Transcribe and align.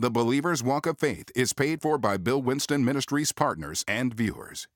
The 0.00 0.10
Believer's 0.10 0.62
Walk 0.62 0.86
of 0.86 0.96
Faith 0.96 1.30
is 1.34 1.52
paid 1.52 1.82
for 1.82 1.98
by 1.98 2.16
Bill 2.16 2.40
Winston 2.40 2.82
Ministries 2.82 3.32
partners 3.32 3.84
and 3.86 4.14
viewers. 4.14 4.66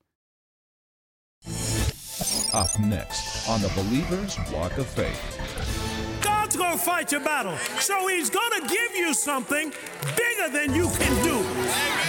Up 2.53 2.79
next 2.79 3.49
on 3.49 3.63
the 3.63 3.73
Believer's 3.75 4.37
Walk 4.53 4.77
of 4.77 4.87
Faith. 4.87 6.21
God's 6.21 6.57
going 6.57 6.73
to 6.73 6.79
fight 6.79 7.11
your 7.11 7.23
battle. 7.23 7.57
So 7.81 8.07
he's 8.07 8.29
going 8.29 8.61
to 8.61 8.69
give 8.69 8.95
you 8.95 9.15
something 9.15 9.73
bigger 10.15 10.53
than 10.53 10.75
you 10.75 10.91
can 10.91 11.25
do, 11.25 11.43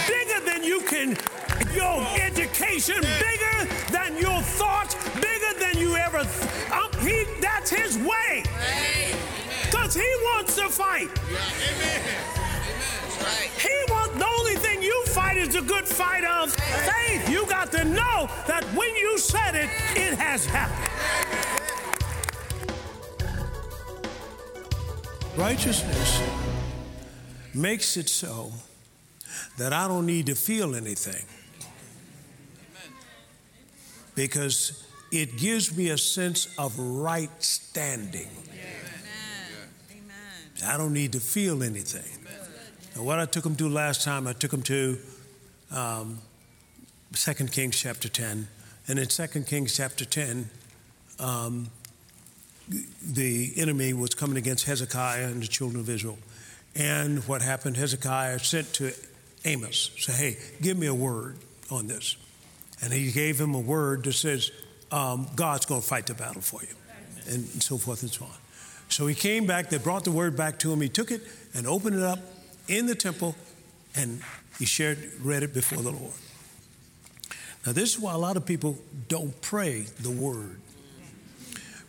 bigger 0.06 0.44
than 0.44 0.62
you 0.62 0.82
can, 0.82 1.16
your 1.74 2.06
education, 2.20 3.00
bigger 3.00 3.74
than 3.92 4.18
your 4.18 4.42
thoughts, 4.42 4.94
bigger 5.14 5.58
than 5.58 5.78
you 5.78 5.96
ever. 5.96 6.18
Th- 6.18 6.70
um, 6.70 6.92
he, 7.00 7.24
that's 7.40 7.70
his 7.70 7.96
way. 7.96 8.42
Because 9.64 9.94
he 9.94 10.06
wants 10.34 10.56
to 10.56 10.68
fight. 10.68 11.08
He 13.58 13.92
wants 13.92 14.14
the 14.18 14.26
only 14.38 14.56
thing 14.56 14.82
you 14.82 15.04
fight 15.06 15.36
is 15.36 15.54
the 15.54 15.62
good 15.62 15.86
fight 15.86 16.24
of 16.24 16.52
faith. 16.52 17.28
You 17.28 17.46
got 17.46 17.72
to 17.72 17.84
know 17.84 18.28
that 18.46 18.64
when 18.74 18.94
you 18.96 19.18
said 19.18 19.54
it, 19.54 19.70
it 19.94 20.18
has 20.18 20.46
happened. 20.46 20.86
Righteousness 25.36 26.22
makes 27.54 27.96
it 27.96 28.08
so 28.08 28.52
that 29.58 29.72
I 29.72 29.88
don't 29.88 30.06
need 30.06 30.26
to 30.26 30.34
feel 30.34 30.74
anything. 30.74 31.24
Because 34.14 34.82
it 35.12 35.36
gives 35.36 35.76
me 35.76 35.90
a 35.90 35.98
sense 35.98 36.54
of 36.58 36.78
right 36.78 37.30
standing. 37.42 38.28
I 40.64 40.76
don't 40.78 40.94
need 40.94 41.12
to 41.12 41.20
feel 41.20 41.62
anything. 41.62 42.26
And 42.96 43.04
what 43.04 43.18
I 43.18 43.26
took 43.26 43.44
them 43.44 43.56
to 43.56 43.68
last 43.68 44.02
time, 44.02 44.26
I 44.26 44.32
took 44.32 44.50
them 44.50 44.62
to 44.62 44.96
um, 45.70 46.18
2 47.12 47.34
Kings 47.48 47.78
chapter 47.78 48.08
10. 48.08 48.48
And 48.88 48.98
in 48.98 49.06
2 49.06 49.26
Kings 49.42 49.76
chapter 49.76 50.06
10, 50.06 50.48
um, 51.20 51.68
the 53.06 53.52
enemy 53.56 53.92
was 53.92 54.14
coming 54.14 54.38
against 54.38 54.64
Hezekiah 54.64 55.26
and 55.26 55.42
the 55.42 55.46
children 55.46 55.78
of 55.78 55.90
Israel. 55.90 56.16
And 56.74 57.18
what 57.28 57.42
happened, 57.42 57.76
Hezekiah 57.76 58.38
sent 58.38 58.72
to 58.74 58.92
Amos, 59.44 59.90
say, 59.98 60.12
hey, 60.12 60.38
give 60.62 60.78
me 60.78 60.86
a 60.86 60.94
word 60.94 61.36
on 61.70 61.88
this. 61.88 62.16
And 62.82 62.94
he 62.94 63.12
gave 63.12 63.38
him 63.38 63.54
a 63.54 63.60
word 63.60 64.04
that 64.04 64.14
says, 64.14 64.50
um, 64.90 65.28
God's 65.36 65.66
going 65.66 65.82
to 65.82 65.86
fight 65.86 66.06
the 66.06 66.14
battle 66.14 66.40
for 66.40 66.62
you, 66.62 66.74
and 67.30 67.44
so 67.62 67.76
forth 67.76 68.00
and 68.02 68.10
so 68.10 68.24
on. 68.24 68.30
So 68.88 69.06
he 69.06 69.14
came 69.14 69.46
back, 69.46 69.68
they 69.68 69.78
brought 69.78 70.04
the 70.04 70.12
word 70.12 70.34
back 70.34 70.58
to 70.60 70.72
him. 70.72 70.80
He 70.80 70.88
took 70.88 71.10
it 71.10 71.20
and 71.54 71.66
opened 71.66 71.96
it 71.96 72.02
up 72.02 72.20
in 72.68 72.86
the 72.86 72.94
temple, 72.94 73.34
and 73.94 74.20
he 74.58 74.64
shared, 74.64 74.98
read 75.22 75.42
it 75.42 75.54
before 75.54 75.82
the 75.82 75.90
Lord. 75.90 76.14
Now, 77.64 77.72
this 77.72 77.94
is 77.94 78.00
why 78.00 78.12
a 78.14 78.18
lot 78.18 78.36
of 78.36 78.46
people 78.46 78.78
don't 79.08 79.38
pray 79.40 79.86
the 80.00 80.10
word 80.10 80.60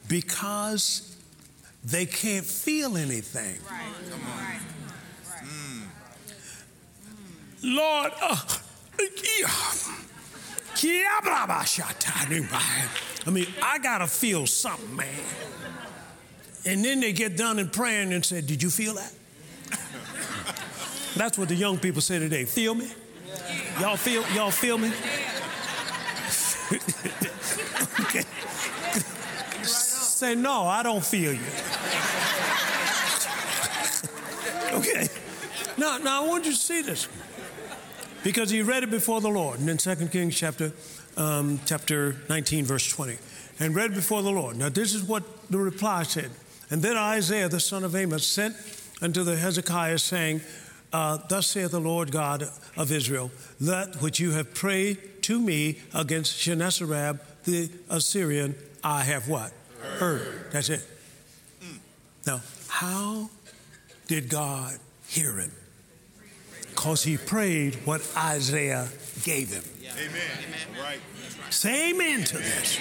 because 0.08 1.16
they 1.83 2.05
can't 2.05 2.45
feel 2.45 2.98
anything. 2.98 3.58
Right. 3.70 3.94
Come 4.09 4.22
on. 4.22 4.38
Right. 4.39 4.59
Lord, 7.64 8.11
uh, 8.22 8.38
I 13.25 13.30
mean, 13.30 13.48
I 13.61 13.80
gotta 13.80 14.08
feel 14.08 14.45
something, 14.48 14.95
man. 14.95 15.08
And 16.66 16.83
then 16.83 17.00
they 17.00 17.14
get 17.14 17.38
done 17.38 17.59
in 17.59 17.70
praying 17.70 18.14
and 18.14 18.23
say, 18.25 18.42
Did 18.42 18.61
you 18.61 18.70
feel 18.70 18.95
that? 18.95 19.14
That's 21.18 21.38
what 21.38 21.50
the 21.50 21.56
young 21.56 21.78
people 21.78 22.02
say 22.02 22.20
today. 22.20 22.46
Feel 22.46 22.76
me? 22.76 22.90
Y'all 23.80 23.98
feel 23.98 24.23
y'all 24.34 24.52
feel 24.52 24.78
me? 24.78 24.90
Say 29.64 30.36
no, 30.36 30.64
I 30.64 30.83
don't 30.83 31.04
feel 31.04 31.33
you. 31.33 31.39
okay. 34.80 35.08
Now, 35.78 35.98
now 36.00 36.23
I 36.23 36.28
want 36.28 36.45
you 36.45 36.52
to 36.52 36.58
see 36.58 36.82
this 36.82 37.08
because 38.23 38.49
he 38.49 38.64
read 38.64 38.84
it 38.84 38.89
before 38.89 39.22
the 39.22 39.30
Lord, 39.30 39.60
and 39.60 39.70
in 39.70 39.78
2 39.78 40.08
Kings 40.08 40.36
chapter 40.36 40.72
um, 41.17 41.60
chapter 41.66 42.16
19, 42.30 42.66
verse 42.66 42.88
20, 42.89 43.17
and 43.60 43.76
read 43.76 43.94
before 43.94 44.22
the 44.22 44.32
Lord. 44.32 44.55
Now, 44.58 44.70
this 44.70 44.94
is 44.94 45.04
what 45.04 45.23
the 45.49 45.58
reply 45.58 46.04
said. 46.04 46.30
And 46.70 46.82
then 46.82 46.95
Isaiah, 46.98 47.49
the 47.49 47.60
son 47.60 47.84
of 47.84 47.94
Amos, 47.95 48.26
sent 48.26 48.55
unto 49.02 49.23
the 49.23 49.36
Hezekiah, 49.36 49.99
saying, 49.99 50.42
uh, 50.98 51.18
Thus 51.30 51.46
saith 51.46 51.72
the 51.72 51.80
Lord 51.80 52.12
God 52.12 52.50
of 52.76 52.92
Israel, 52.92 53.30
that 53.62 54.02
which 54.02 54.20
you 54.20 54.32
have 54.32 54.54
prayed 54.56 54.98
to 55.24 55.40
me 55.40 55.78
against 55.94 56.42
Sennacherib 56.42 57.20
the 57.44 57.70
Assyrian, 57.90 58.56
I 58.84 59.04
have 59.04 59.30
what? 59.30 59.54
Heard. 59.80 60.00
Heard. 60.00 60.52
That's 60.52 60.70
it. 60.70 60.82
Mm. 61.64 61.78
Now, 62.26 62.42
how 62.68 63.30
did 64.08 64.28
God 64.30 64.78
hear 65.08 65.38
him? 65.38 65.52
Because 66.70 67.04
he 67.04 67.18
prayed 67.18 67.76
what 67.86 68.02
Isaiah 68.18 68.88
gave 69.24 69.54
him. 69.54 69.64
Yeah. 69.80 69.92
Amen. 69.94 70.22
amen. 70.48 70.84
Right. 70.84 71.00
Say 71.50 71.92
amen 71.92 72.24
to 72.26 72.38
this. 72.38 72.80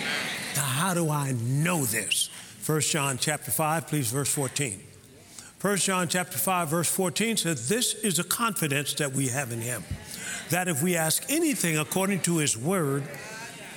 Now, 0.56 0.62
how 0.62 0.94
do 0.94 1.10
I 1.10 1.32
know 1.32 1.84
this? 1.84 2.30
1 2.64 2.80
John 2.80 3.18
chapter 3.18 3.50
5, 3.50 3.86
please, 3.86 4.10
verse 4.10 4.32
14. 4.32 4.82
1 5.60 5.76
John 5.78 6.06
chapter 6.06 6.36
5, 6.36 6.68
verse 6.68 6.90
14 6.90 7.38
says, 7.38 7.68
This 7.68 7.94
is 7.94 8.18
a 8.18 8.24
confidence 8.24 8.92
that 8.94 9.12
we 9.12 9.28
have 9.28 9.52
in 9.52 9.60
him, 9.60 9.84
that 10.50 10.68
if 10.68 10.82
we 10.82 10.96
ask 10.96 11.24
anything 11.30 11.78
according 11.78 12.20
to 12.20 12.36
his 12.36 12.58
word, 12.58 13.04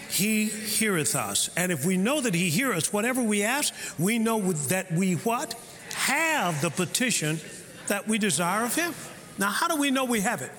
he 0.10 0.46
heareth 0.46 1.16
us. 1.16 1.50
And 1.56 1.72
if 1.72 1.86
we 1.86 1.96
know 1.96 2.20
that 2.20 2.34
he 2.34 2.50
heareth 2.50 2.78
us, 2.78 2.94
whatever 2.94 3.24
we 3.24 3.44
ask, 3.44 3.74
we 3.98 4.20
know 4.20 4.52
that 4.52 4.92
we 4.92 5.14
what? 5.14 5.56
Have 5.94 6.62
the 6.62 6.70
petition 6.70 7.40
that 7.88 8.08
we 8.08 8.18
desire 8.18 8.66
of 8.66 8.76
him. 8.76 8.94
Now, 9.38 9.50
how 9.50 9.70
do 9.70 9.78
we 9.78 9.90
know 9.90 10.04
we 10.04 10.20
have 10.20 10.42
it? 10.42 10.52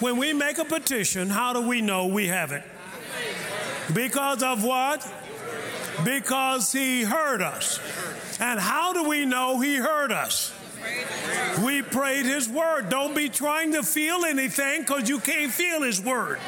When 0.00 0.16
we 0.16 0.32
make 0.32 0.56
a 0.58 0.64
petition, 0.64 1.28
how 1.28 1.52
do 1.52 1.68
we 1.68 1.82
know 1.82 2.06
we 2.06 2.28
have 2.28 2.52
it? 2.52 2.62
Because 3.92 4.42
of 4.42 4.64
what? 4.64 5.06
Because 6.04 6.72
he 6.72 7.02
heard 7.02 7.42
us. 7.42 7.80
And 8.40 8.60
how 8.60 8.92
do 8.92 9.08
we 9.08 9.24
know 9.24 9.60
he 9.60 9.76
heard 9.76 10.12
us? 10.12 10.52
We 11.64 11.82
prayed 11.82 12.24
his 12.24 12.48
word. 12.48 12.88
Don't 12.88 13.14
be 13.14 13.28
trying 13.28 13.72
to 13.72 13.82
feel 13.82 14.24
anything 14.24 14.82
because 14.82 15.08
you 15.08 15.18
can't 15.18 15.50
feel 15.50 15.82
his 15.82 16.00
word. 16.00 16.38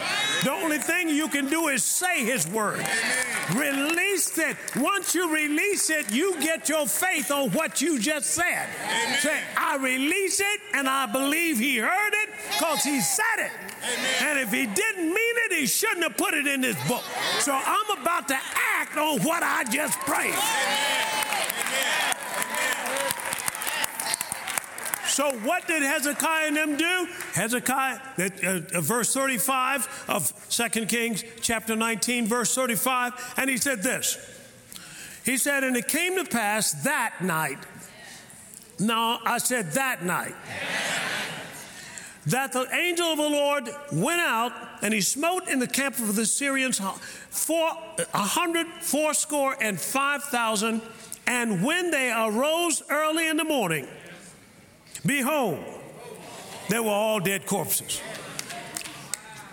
The 0.45 0.53
only 0.53 0.79
thing 0.79 1.09
you 1.09 1.29
can 1.29 1.49
do 1.49 1.69
is 1.69 1.83
say 1.83 2.25
his 2.25 2.47
word. 2.47 2.87
Release 3.55 4.39
it. 4.39 4.56
Once 4.77 5.15
you 5.15 5.34
release 5.34 5.91
it, 5.91 6.12
you 6.12 6.41
get 6.41 6.69
your 6.69 6.87
faith 6.87 7.31
on 7.33 7.50
what 7.50 7.81
you 7.81 7.99
just 7.99 8.31
said. 8.31 8.69
Say, 9.19 9.41
I 9.56 9.77
release 9.77 10.41
it 10.41 10.61
and 10.75 10.89
I 10.89 11.06
believe 11.06 11.59
he 11.59 11.79
heard 11.79 12.12
it 12.12 12.31
because 12.53 12.84
he 12.84 13.00
said 13.00 13.25
it. 13.39 13.53
And 14.23 14.39
if 14.39 14.53
he 14.53 14.67
didn't 14.67 15.06
mean 15.06 15.34
it, 15.47 15.59
he 15.59 15.67
shouldn't 15.67 16.05
have 16.05 16.17
put 16.17 16.34
it 16.34 16.47
in 16.47 16.62
his 16.62 16.77
book. 16.87 17.03
So 17.41 17.53
I'm 17.53 17.99
about 17.99 18.29
to 18.29 18.39
act 18.79 18.97
on 18.97 19.21
what 19.23 19.43
I 19.43 19.65
just 19.65 19.99
prayed. 20.00 20.34
So 25.20 25.32
what 25.41 25.69
did 25.69 25.82
Hezekiah 25.82 26.47
and 26.47 26.56
them 26.56 26.76
do? 26.78 27.06
Hezekiah, 27.34 27.98
uh, 28.19 28.60
uh, 28.75 28.81
verse 28.81 29.12
35 29.12 30.06
of 30.08 30.32
2 30.48 30.86
Kings 30.86 31.22
chapter 31.42 31.76
19, 31.76 32.26
verse 32.26 32.54
35, 32.54 33.34
and 33.36 33.50
he 33.50 33.58
said 33.58 33.82
this. 33.82 34.16
He 35.22 35.36
said, 35.36 35.62
and 35.62 35.76
it 35.76 35.88
came 35.88 36.16
to 36.16 36.25
pass 36.25 36.72
that 36.84 37.16
night. 37.20 37.58
No, 38.78 39.19
I 39.22 39.36
said 39.36 39.72
that 39.72 40.03
night. 40.03 40.34
That 42.25 42.55
the 42.55 42.66
angel 42.75 43.08
of 43.08 43.19
the 43.19 43.28
Lord 43.28 43.69
went 43.93 44.23
out 44.23 44.55
and 44.81 44.94
he 44.94 45.02
smote 45.02 45.49
in 45.49 45.58
the 45.58 45.66
camp 45.66 45.99
of 45.99 46.16
the 46.16 46.25
Syrians 46.25 46.81
four, 47.28 47.73
a 48.14 48.19
hundred, 48.19 48.69
fourscore, 48.81 49.55
and 49.61 49.78
five 49.78 50.23
thousand. 50.25 50.81
And 51.26 51.62
when 51.62 51.90
they 51.90 52.11
arose 52.11 52.82
early 52.88 53.28
in 53.28 53.37
the 53.37 53.44
morning, 53.44 53.87
Behold, 55.05 55.58
they 56.69 56.79
were 56.79 56.91
all 56.91 57.20
dead 57.20 57.47
corpses. 57.47 58.00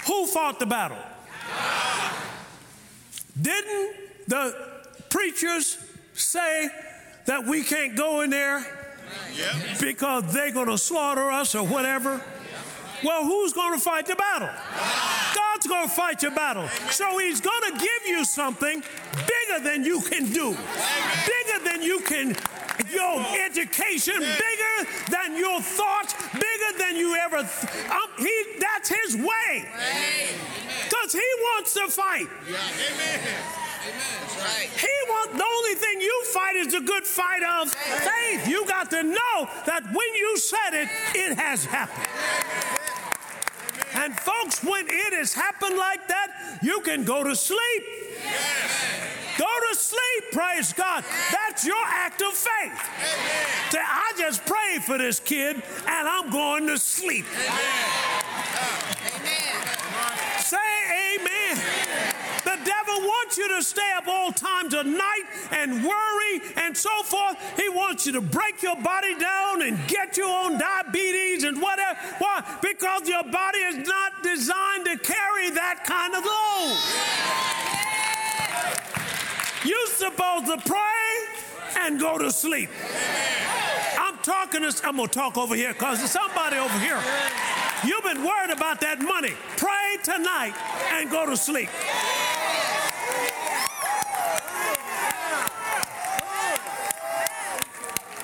Who 0.06 0.26
fought 0.26 0.60
the 0.60 0.66
battle? 0.66 0.98
Didn't 3.40 3.96
the 4.28 4.56
preachers 5.10 5.78
say 6.14 6.70
that 7.26 7.46
we 7.46 7.64
can't 7.64 7.96
go 7.96 8.22
in 8.22 8.30
there 8.30 8.66
because 9.80 10.34
they're 10.34 10.52
going 10.52 10.68
to 10.68 10.78
slaughter 10.78 11.30
us 11.30 11.56
or 11.56 11.66
whatever? 11.66 12.22
Well, 13.04 13.24
who's 13.26 13.54
going 13.54 13.74
to 13.74 13.80
fight 13.80 14.08
the 14.08 14.16
battle? 14.16 14.50
God's 15.36 15.68
going 15.68 15.88
to 15.88 15.94
fight 15.94 16.24
your 16.24 16.32
battle. 16.32 16.68
So 16.90 17.20
He's 17.20 17.42
going 17.42 17.72
to 17.72 17.78
give 17.78 18.08
you 18.08 18.26
something 18.26 18.82
bigger 19.12 19.64
than 19.64 19.84
you 19.84 20.02
can 20.02 20.32
do, 20.32 20.56
bigger 21.26 21.64
than 21.64 21.84
you 21.84 22.00
can, 22.00 22.36
your 22.92 23.26
education, 23.46 24.20
bigger 24.20 24.90
than 25.10 25.38
your 25.38 25.62
thoughts, 25.62 26.14
bigger 26.34 26.78
than 26.78 26.96
you 26.96 27.16
ever. 27.16 27.38
Th- 27.38 27.90
um, 27.90 28.10
he, 28.18 28.44
that's 28.60 28.90
his 28.90 29.16
way. 29.16 29.68
Because 30.84 31.14
he 31.14 31.30
wants 31.42 31.74
to 31.74 31.88
fight. 31.88 32.28
Yeah. 32.50 32.58
Amen. 32.58 33.20
Amen. 33.20 34.28
Right. 34.40 34.70
He 34.70 34.96
wants 35.10 35.34
the 35.38 35.46
only 35.46 35.76
thing 35.76 36.02
you 36.02 36.24
fight 36.26 36.56
is 36.58 36.74
the 36.74 36.82
good 36.82 37.06
fight 37.06 37.42
of 37.44 37.72
faith. 37.72 38.48
You 38.48 38.66
got 38.68 38.92
to 38.92 39.04
know 39.04 39.50
that 39.66 39.84
when 39.86 40.16
you 40.16 40.38
said 40.38 40.74
it, 40.74 40.90
it 41.16 41.38
has 41.38 41.66
happened. 41.66 42.08
And 43.96 44.16
folks, 44.20 44.64
when 44.64 44.86
it 44.88 45.14
has 45.14 45.34
happened 45.34 45.78
like 45.78 46.08
that, 46.08 46.60
you 46.62 46.82
can 46.82 47.04
go 47.04 47.24
to 47.24 47.36
sleep. 47.36 47.84
Go 49.38 49.46
to 49.70 49.76
sleep, 49.76 50.32
praise 50.32 50.74
God. 50.74 51.04
That's 51.58 51.66
your 51.66 51.86
act 51.88 52.22
of 52.22 52.34
faith. 52.34 53.72
Say, 53.72 53.80
I 53.82 54.14
just 54.16 54.46
prayed 54.46 54.84
for 54.84 55.00
this 55.00 55.20
kid 55.20 55.56
and 55.56 56.08
I'm 56.08 56.30
going 56.30 56.68
to 56.68 56.78
sleep. 56.78 57.26
Say 60.38 60.58
amen. 61.16 61.58
The 62.44 62.60
devil 62.64 63.00
wants 63.02 63.40
you 63.40 63.48
to 63.58 63.64
stay 63.64 63.92
up 63.96 64.08
all 64.08 64.32
times 64.32 64.76
of 64.76 64.86
night 64.86 65.24
and 65.50 65.84
worry 65.84 66.42
and 66.58 66.78
so 66.78 67.02
forth. 67.02 67.38
He 67.58 67.70
wants 67.70 68.06
you 68.06 68.12
to 68.12 68.22
break 68.22 68.62
your 68.62 68.80
body 68.80 69.18
down 69.18 69.64
and 69.64 69.80
get 69.88 70.16
you 70.16 70.28
on 70.28 70.60
diabetes 70.60 71.44
and 71.44 71.60
whatever. 71.60 71.98
Why? 72.20 72.60
Because 72.62 73.10
your 73.10 73.24
body 73.24 73.58
is 73.58 73.78
not 73.78 74.12
designed 74.22 74.86
to 74.86 74.96
carry 75.00 75.50
that 75.50 75.84
kind 75.86 76.14
of 76.14 76.24
load. 76.24 76.78
You're 79.66 79.88
supposed 79.88 80.46
to 80.46 80.70
pray 80.70 81.27
and 81.80 82.00
go 82.00 82.18
to 82.18 82.32
sleep. 82.32 82.70
I'm 83.98 84.18
talking 84.20 84.62
to, 84.62 84.88
I'm 84.88 84.98
gonna 84.98 85.08
talk 85.08 85.38
over 85.38 85.56
here 85.56 85.74
because 85.74 86.00
there's 86.00 86.12
somebody 86.12 86.58
over 86.58 86.80
here. 86.80 87.00
You've 87.86 88.04
been 88.04 88.24
worried 88.24 88.52
about 88.52 88.82
that 88.82 89.02
money. 89.02 89.34
Pray 89.56 89.98
tonight 90.04 90.54
and 90.94 91.10
go 91.10 91.26
to 91.26 91.38
sleep. 91.38 91.70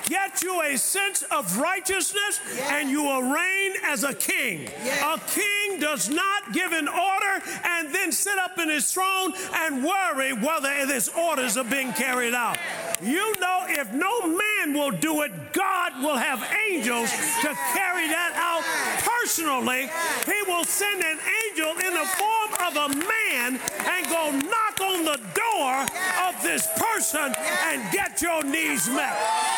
Get 0.05 0.43
you 0.43 0.61
a 0.61 0.77
sense 0.77 1.23
of 1.31 1.57
righteousness 1.57 2.39
and 2.69 2.89
you 2.89 3.03
will 3.03 3.21
reign 3.21 3.73
as 3.85 4.03
a 4.03 4.13
king. 4.13 4.67
A 5.03 5.19
king 5.27 5.79
does 5.79 6.09
not 6.09 6.51
give 6.51 6.71
an 6.71 6.87
order 6.87 7.43
and 7.63 7.93
then 7.93 8.11
sit 8.11 8.37
up 8.37 8.57
in 8.59 8.69
his 8.69 8.91
throne 8.91 9.33
and 9.53 9.83
worry 9.83 10.33
whether 10.33 10.69
his 10.85 11.09
orders 11.09 11.57
are 11.57 11.63
being 11.63 11.93
carried 11.93 12.33
out. 12.33 12.57
You 13.03 13.37
know, 13.39 13.65
if 13.67 13.91
no 13.91 14.27
man 14.27 14.73
will 14.73 14.91
do 14.91 15.23
it, 15.23 15.31
God 15.51 16.01
will 16.01 16.15
have 16.15 16.39
angels 16.69 17.11
to 17.41 17.49
carry 17.75 18.07
that 18.07 18.31
out 18.39 18.63
personally. 19.03 19.89
He 20.25 20.39
will 20.47 20.63
send 20.63 21.03
an 21.03 21.19
angel 21.43 21.71
in 21.83 21.93
the 21.93 22.07
form 22.15 22.51
of 22.63 22.73
a 22.77 22.95
man 22.95 23.59
and 23.59 24.05
go 24.07 24.31
knock 24.31 24.79
on 24.79 25.03
the 25.03 25.19
door 25.35 25.85
of 26.27 26.41
this 26.43 26.65
person 26.77 27.33
and 27.67 27.91
get 27.91 28.21
your 28.21 28.41
needs 28.41 28.87
met. 28.87 29.52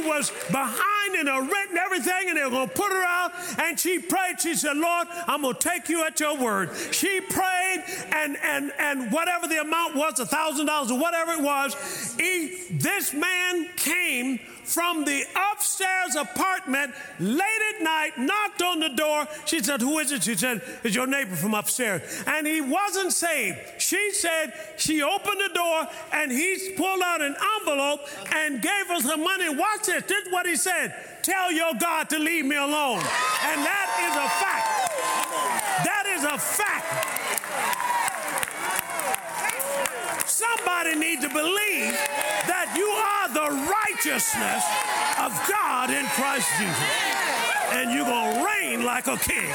Was 0.00 0.32
behind 0.50 1.14
in 1.14 1.28
a 1.28 1.40
rent 1.40 1.70
and 1.70 1.78
everything, 1.78 2.28
and 2.28 2.36
they 2.36 2.44
were 2.44 2.50
going 2.50 2.68
to 2.68 2.74
put 2.74 2.90
her 2.90 3.04
out. 3.04 3.32
And 3.58 3.78
she 3.78 3.98
prayed. 3.98 4.40
She 4.40 4.54
said, 4.54 4.76
Lord, 4.76 5.08
I'm 5.26 5.42
going 5.42 5.54
to 5.54 5.60
take 5.60 5.88
you 5.88 6.04
at 6.04 6.18
your 6.18 6.36
word. 6.36 6.70
She 6.90 7.20
prayed, 7.20 7.84
and, 8.12 8.36
and, 8.42 8.72
and 8.78 9.12
whatever 9.12 9.46
the 9.46 9.60
amount 9.60 9.96
was, 9.96 10.18
a 10.18 10.24
$1,000 10.24 10.90
or 10.90 10.98
whatever 10.98 11.32
it 11.32 11.42
was, 11.42 12.16
he, 12.18 12.64
this 12.70 13.12
man 13.12 13.68
came 13.76 14.40
from 14.64 15.04
the 15.04 15.24
upstairs 15.52 16.14
apartment 16.16 16.94
late 17.18 17.74
at 17.74 17.82
night, 17.82 18.18
knocked 18.18 18.62
on 18.62 18.80
the 18.80 18.88
door. 18.90 19.26
She 19.44 19.62
said, 19.62 19.80
Who 19.80 19.98
is 19.98 20.12
it? 20.12 20.22
She 20.22 20.36
said, 20.36 20.62
It's 20.84 20.94
your 20.94 21.06
neighbor 21.06 21.36
from 21.36 21.54
upstairs. 21.54 22.02
And 22.26 22.46
he 22.46 22.60
wasn't 22.60 23.12
saved. 23.12 23.58
She 23.78 24.12
said, 24.12 24.52
She 24.76 25.02
opened 25.02 25.40
the 25.40 25.54
door 25.54 25.88
and 26.12 26.30
he 26.30 26.74
pulled 26.76 27.02
out 27.02 27.22
an 27.22 27.34
envelope 27.58 28.00
and 28.34 28.62
gave 28.62 28.90
us 28.90 29.04
some 29.04 29.22
money. 29.22 29.48
Watch 29.48 29.86
this. 29.86 30.04
This 30.04 30.26
is 30.26 30.32
what 30.32 30.46
he 30.46 30.56
said 30.56 30.94
Tell 31.22 31.52
your 31.52 31.74
God 31.78 32.08
to 32.10 32.18
leave 32.18 32.44
me 32.46 32.56
alone. 32.56 32.98
And 32.98 33.60
that 33.64 33.88
is 34.08 34.16
a 34.16 34.28
fact. 34.40 34.66
That 35.84 36.06
is 36.16 36.24
a 36.24 36.38
fact. 36.38 36.86
Somebody 40.28 40.96
needs 40.96 41.22
to 41.22 41.28
believe 41.28 41.94
the 43.34 43.70
righteousness 43.86 44.64
of 45.18 45.32
God 45.48 45.90
in 45.90 46.04
Christ 46.06 46.48
Jesus. 46.58 46.90
And 47.72 47.92
you're 47.92 48.04
going 48.04 48.36
to 48.36 48.44
reign 48.44 48.84
like 48.84 49.06
a 49.06 49.16
king. 49.16 49.50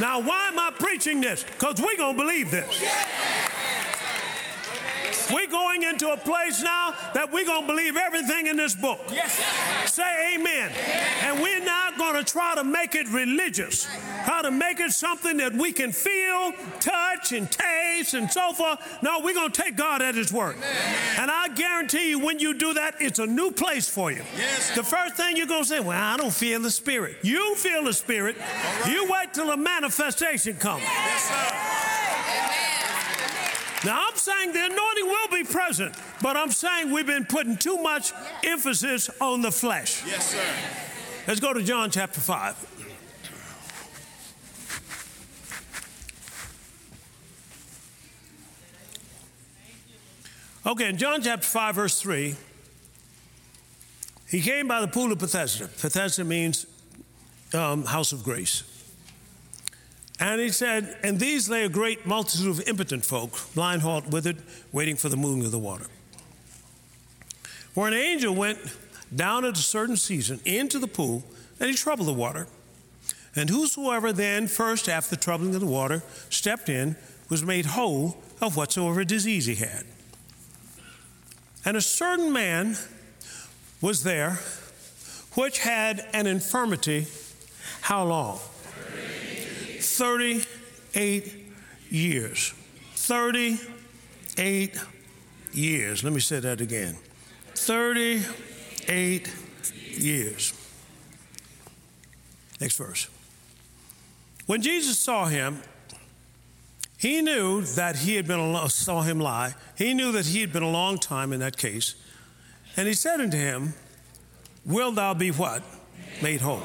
Now, 0.00 0.20
why 0.20 0.48
am 0.48 0.58
I 0.58 0.72
preaching 0.76 1.20
this? 1.20 1.44
Because 1.44 1.80
we're 1.80 1.96
going 1.96 2.16
to 2.16 2.22
believe 2.22 2.50
this. 2.50 2.82
We're 5.32 5.46
going 5.46 5.84
into 5.84 6.10
a 6.10 6.16
place 6.16 6.62
now 6.62 6.94
that 7.14 7.32
we're 7.32 7.46
going 7.46 7.62
to 7.62 7.66
believe 7.66 7.96
everything 7.96 8.46
in 8.46 8.56
this 8.56 8.74
book. 8.74 9.00
Say 9.86 10.34
amen. 10.34 10.72
And 11.22 11.40
we're 11.40 11.64
not 11.64 11.83
going 12.12 12.24
to 12.24 12.32
try 12.32 12.54
to 12.54 12.64
make 12.64 12.94
it 12.94 13.08
religious, 13.08 13.84
how 13.84 14.42
to 14.42 14.50
make 14.50 14.78
it 14.78 14.92
something 14.92 15.38
that 15.38 15.54
we 15.54 15.72
can 15.72 15.90
feel, 15.90 16.52
touch, 16.80 17.32
and 17.32 17.50
taste, 17.50 18.14
and 18.14 18.30
so 18.30 18.52
forth. 18.52 18.78
No, 19.02 19.20
we're 19.20 19.34
going 19.34 19.50
to 19.50 19.62
take 19.62 19.76
God 19.76 20.02
at 20.02 20.14
His 20.14 20.32
word. 20.32 20.56
And 21.18 21.30
I 21.30 21.48
guarantee 21.48 22.10
you, 22.10 22.18
when 22.18 22.38
you 22.38 22.54
do 22.54 22.74
that, 22.74 22.96
it's 23.00 23.18
a 23.18 23.26
new 23.26 23.50
place 23.50 23.88
for 23.88 24.10
you. 24.10 24.22
Yes. 24.36 24.74
The 24.74 24.82
first 24.82 25.14
thing 25.14 25.36
you're 25.36 25.46
going 25.46 25.62
to 25.62 25.68
say, 25.68 25.80
Well, 25.80 26.00
I 26.00 26.16
don't 26.16 26.32
feel 26.32 26.60
the 26.60 26.70
Spirit. 26.70 27.16
You 27.22 27.54
feel 27.54 27.84
the 27.84 27.94
Spirit. 27.94 28.36
You 28.86 29.10
wait 29.10 29.32
till 29.32 29.46
the 29.46 29.56
manifestation 29.56 30.56
comes. 30.56 30.82
Yes. 30.82 31.30
Now, 33.84 34.06
I'm 34.08 34.16
saying 34.16 34.52
the 34.52 34.64
anointing 34.64 35.06
will 35.06 35.28
be 35.28 35.44
present, 35.44 35.94
but 36.22 36.38
I'm 36.38 36.50
saying 36.50 36.90
we've 36.90 37.06
been 37.06 37.26
putting 37.26 37.58
too 37.58 37.76
much 37.76 38.12
emphasis 38.42 39.10
on 39.20 39.42
the 39.42 39.52
flesh. 39.52 40.02
Yes, 40.06 40.30
sir. 40.30 40.90
Let's 41.26 41.40
go 41.40 41.54
to 41.54 41.62
John 41.62 41.90
chapter 41.90 42.20
5. 42.20 42.72
Okay, 50.66 50.88
in 50.90 50.98
John 50.98 51.22
chapter 51.22 51.46
5, 51.46 51.74
verse 51.74 52.00
3, 52.00 52.36
he 54.28 54.42
came 54.42 54.68
by 54.68 54.82
the 54.82 54.88
pool 54.88 55.12
of 55.12 55.18
Bethesda. 55.18 55.64
Bethesda 55.80 56.24
means 56.24 56.66
um, 57.54 57.86
house 57.86 58.12
of 58.12 58.22
grace. 58.22 58.64
And 60.20 60.40
he 60.42 60.50
said, 60.50 60.98
And 61.02 61.18
these 61.18 61.48
lay 61.48 61.64
a 61.64 61.70
great 61.70 62.04
multitude 62.04 62.48
of 62.48 62.68
impotent 62.68 63.04
folk, 63.04 63.38
blind, 63.54 63.80
halt, 63.80 64.08
withered, 64.08 64.42
waiting 64.72 64.96
for 64.96 65.08
the 65.08 65.16
moving 65.16 65.46
of 65.46 65.52
the 65.52 65.58
water. 65.58 65.86
For 67.72 67.88
an 67.88 67.94
angel 67.94 68.34
went 68.34 68.58
down 69.14 69.44
at 69.44 69.54
a 69.54 69.62
certain 69.62 69.96
season 69.96 70.40
into 70.44 70.78
the 70.78 70.86
pool, 70.86 71.24
and 71.60 71.70
he 71.70 71.76
troubled 71.76 72.08
the 72.08 72.12
water. 72.12 72.46
And 73.36 73.50
whosoever 73.50 74.12
then, 74.12 74.46
first 74.46 74.88
after 74.88 75.16
the 75.16 75.22
troubling 75.22 75.54
of 75.54 75.60
the 75.60 75.66
water, 75.66 76.02
stepped 76.30 76.68
in, 76.68 76.96
was 77.28 77.42
made 77.42 77.66
whole 77.66 78.16
of 78.40 78.56
whatsoever 78.56 79.04
disease 79.04 79.46
he 79.46 79.56
had. 79.56 79.84
And 81.64 81.76
a 81.76 81.80
certain 81.80 82.32
man 82.32 82.76
was 83.80 84.02
there 84.02 84.38
which 85.34 85.58
had 85.58 86.06
an 86.12 86.26
infirmity, 86.26 87.06
how 87.80 88.04
long? 88.04 88.38
38 89.80 91.32
years. 91.90 92.54
38 92.94 94.78
years. 95.52 96.04
Let 96.04 96.12
me 96.12 96.20
say 96.20 96.38
that 96.40 96.60
again. 96.60 96.96
38 97.54 98.26
years. 98.88 100.52
Next 102.60 102.76
verse. 102.76 103.08
When 104.46 104.62
Jesus 104.62 104.98
saw 104.98 105.26
him, 105.26 105.62
he 106.98 107.22
knew 107.22 107.62
that 107.62 107.96
he 107.96 108.16
had 108.16 108.26
been 108.26 108.40
a 108.40 108.68
saw 108.70 109.02
him 109.02 109.20
lie. 109.20 109.54
He 109.76 109.94
knew 109.94 110.12
that 110.12 110.26
he 110.26 110.40
had 110.40 110.52
been 110.52 110.62
a 110.62 110.70
long 110.70 110.98
time 110.98 111.32
in 111.32 111.40
that 111.40 111.56
case, 111.56 111.94
and 112.76 112.86
he 112.86 112.94
said 112.94 113.20
unto 113.20 113.36
him, 113.36 113.74
"Wilt 114.64 114.94
thou 114.94 115.14
be 115.14 115.30
what? 115.30 115.62
Made 116.22 116.40
whole." 116.40 116.62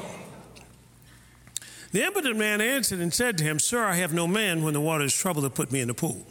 The 1.91 2.05
impotent 2.05 2.37
man 2.37 2.61
answered 2.61 2.99
and 2.99 3.13
said 3.13 3.37
to 3.39 3.43
him, 3.43 3.57
Sir, 3.57 3.83
I 3.83 3.95
have 3.95 4.13
no 4.13 4.27
man 4.27 4.63
when 4.63 4.73
the 4.73 4.81
water 4.81 5.05
is 5.05 5.13
troubled 5.13 5.45
to 5.45 5.49
put 5.49 5.71
me 5.71 5.79
in 5.81 5.87
the 5.87 5.93
pool. 5.93 6.25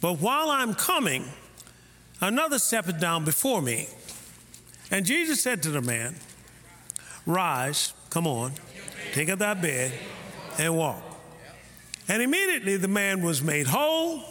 But 0.00 0.20
while 0.20 0.50
I'm 0.50 0.74
coming, 0.74 1.24
another 2.20 2.58
steppeth 2.58 3.00
down 3.00 3.24
before 3.24 3.62
me. 3.62 3.88
And 4.90 5.06
Jesus 5.06 5.42
said 5.42 5.62
to 5.62 5.70
the 5.70 5.80
man, 5.80 6.14
Rise, 7.26 7.94
come 8.10 8.26
on, 8.26 8.52
take 9.12 9.28
up 9.30 9.38
thy 9.38 9.54
bed, 9.54 9.92
and 10.58 10.76
walk. 10.76 11.02
And 12.08 12.22
immediately 12.22 12.76
the 12.76 12.88
man 12.88 13.22
was 13.22 13.42
made 13.42 13.66
whole, 13.66 14.22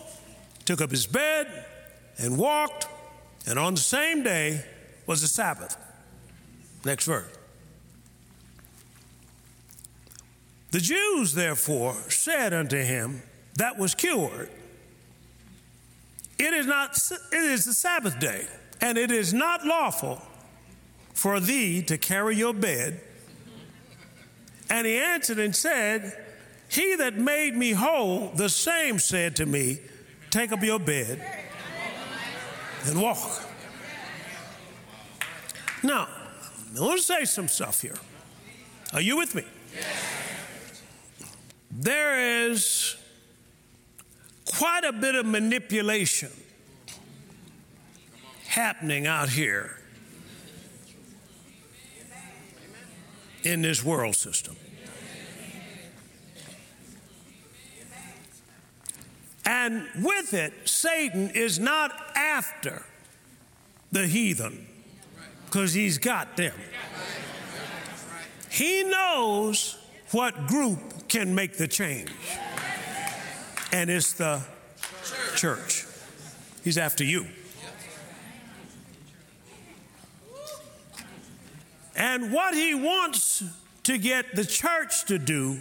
took 0.66 0.80
up 0.80 0.92
his 0.92 1.08
bed, 1.08 1.48
and 2.18 2.38
walked. 2.38 2.88
And 3.48 3.58
on 3.58 3.74
the 3.74 3.82
same 3.82 4.24
day 4.24 4.64
was 5.08 5.22
the 5.22 5.28
Sabbath. 5.28 5.76
Next 6.86 7.06
verse. 7.06 7.26
The 10.72 10.80
Jews, 10.80 11.34
therefore, 11.34 11.94
said 12.10 12.54
unto 12.54 12.78
him 12.78 13.22
that 13.58 13.78
was 13.78 13.94
cured, 13.94 14.50
It 16.40 16.54
is 16.54 16.66
not 16.66 16.98
it 17.32 17.44
is 17.44 17.66
the 17.66 17.74
Sabbath 17.74 18.20
day, 18.20 18.48
and 18.82 18.98
it 18.98 19.12
is 19.12 19.34
not 19.34 19.66
lawful 19.66 20.22
for 21.14 21.40
thee 21.40 21.82
to 21.84 21.98
carry 21.98 22.36
your 22.36 22.54
bed. 22.54 23.00
And 24.70 24.88
he 24.88 24.98
answered 24.98 25.40
and 25.40 25.56
said, 25.56 26.18
He 26.68 26.96
that 26.96 27.16
made 27.16 27.56
me 27.56 27.72
whole, 27.72 28.30
the 28.30 28.50
same 28.50 29.00
said 29.00 29.36
to 29.38 29.46
me, 29.46 29.80
Take 30.30 30.52
up 30.52 30.64
your 30.64 30.80
bed 30.80 31.24
and 32.86 33.02
walk. 33.02 33.44
Now, 35.84 36.08
I 36.76 36.82
want 36.82 37.00
to 37.00 37.06
say 37.06 37.26
some 37.26 37.48
stuff 37.48 37.82
here. 37.82 37.98
Are 38.94 39.02
you 39.02 39.18
with 39.18 39.36
me? 39.36 39.44
There 41.70 42.48
is 42.48 42.96
quite 44.46 44.84
a 44.84 44.94
bit 44.94 45.16
of 45.16 45.26
manipulation 45.26 46.32
happening 48.48 49.08
out 49.08 49.30
here 49.30 49.78
in 53.44 53.62
this 53.62 53.84
world 53.84 54.16
system. 54.16 54.56
And 59.46 59.88
with 60.02 60.34
it, 60.34 60.54
Satan 60.66 61.30
is 61.32 61.60
not 61.60 61.92
after 62.16 62.84
the 63.92 64.08
heathen 64.08 64.68
because 65.46 65.74
he's 65.74 65.98
got 65.98 66.38
them. 66.38 66.54
He 68.50 68.84
knows 68.84 69.78
what 70.12 70.48
group 70.48 71.08
can 71.08 71.36
make 71.36 71.58
the 71.58 71.68
change, 71.68 72.12
and 73.72 73.90
it's 73.90 74.14
the 74.14 74.42
church. 75.36 75.86
He's 76.64 76.78
after 76.78 77.04
you. 77.04 77.26
And 82.04 82.34
what 82.34 82.54
he 82.54 82.76
wants 82.76 83.46
to 83.84 83.98
get 83.98 84.36
the 84.36 84.44
church 84.44 85.06
to 85.06 85.18
do 85.18 85.60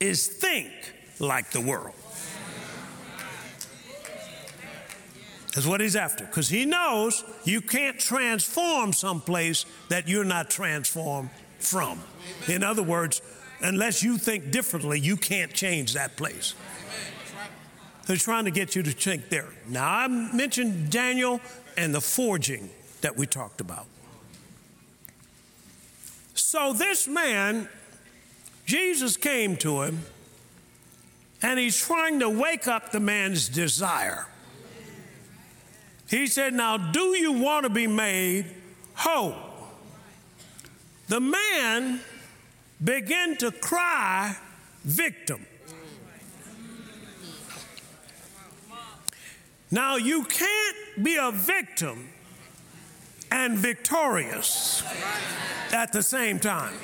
is 0.00 0.26
think 0.26 0.72
like 1.18 1.50
the 1.50 1.60
world. 1.60 1.94
That's 5.54 5.66
what 5.66 5.82
he's 5.82 5.94
after. 5.94 6.24
Because 6.24 6.48
he 6.48 6.64
knows 6.64 7.22
you 7.44 7.60
can't 7.60 7.98
transform 7.98 8.94
someplace 8.94 9.66
that 9.90 10.08
you're 10.08 10.24
not 10.24 10.48
transformed 10.48 11.28
from. 11.58 12.00
In 12.48 12.64
other 12.64 12.82
words, 12.82 13.20
unless 13.60 14.02
you 14.02 14.16
think 14.16 14.50
differently, 14.50 14.98
you 14.98 15.18
can't 15.18 15.52
change 15.52 15.92
that 15.92 16.16
place. 16.16 16.54
They're 18.06 18.16
trying 18.16 18.46
to 18.46 18.50
get 18.50 18.74
you 18.74 18.82
to 18.82 18.92
think 18.92 19.28
there. 19.28 19.52
Now, 19.68 19.86
I 19.86 20.08
mentioned 20.08 20.90
Daniel 20.90 21.38
and 21.76 21.94
the 21.94 22.00
forging 22.00 22.70
that 23.02 23.14
we 23.14 23.26
talked 23.26 23.60
about. 23.60 23.86
So, 26.48 26.72
this 26.72 27.08
man, 27.08 27.68
Jesus 28.66 29.16
came 29.16 29.56
to 29.56 29.82
him, 29.82 30.02
and 31.42 31.58
he's 31.58 31.76
trying 31.76 32.20
to 32.20 32.30
wake 32.30 32.68
up 32.68 32.92
the 32.92 33.00
man's 33.00 33.48
desire. 33.48 34.28
He 36.08 36.28
said, 36.28 36.54
Now, 36.54 36.76
do 36.76 37.18
you 37.18 37.32
want 37.32 37.64
to 37.64 37.68
be 37.68 37.88
made 37.88 38.46
whole? 38.94 39.34
The 41.08 41.18
man 41.18 41.98
began 42.84 43.36
to 43.38 43.50
cry, 43.50 44.36
Victim. 44.84 45.44
Now, 49.72 49.96
you 49.96 50.22
can't 50.22 51.02
be 51.02 51.16
a 51.16 51.32
victim 51.32 52.08
and 53.30 53.58
victorious 53.58 54.82
at 55.72 55.92
the 55.92 56.02
same 56.02 56.38
time. 56.38 56.74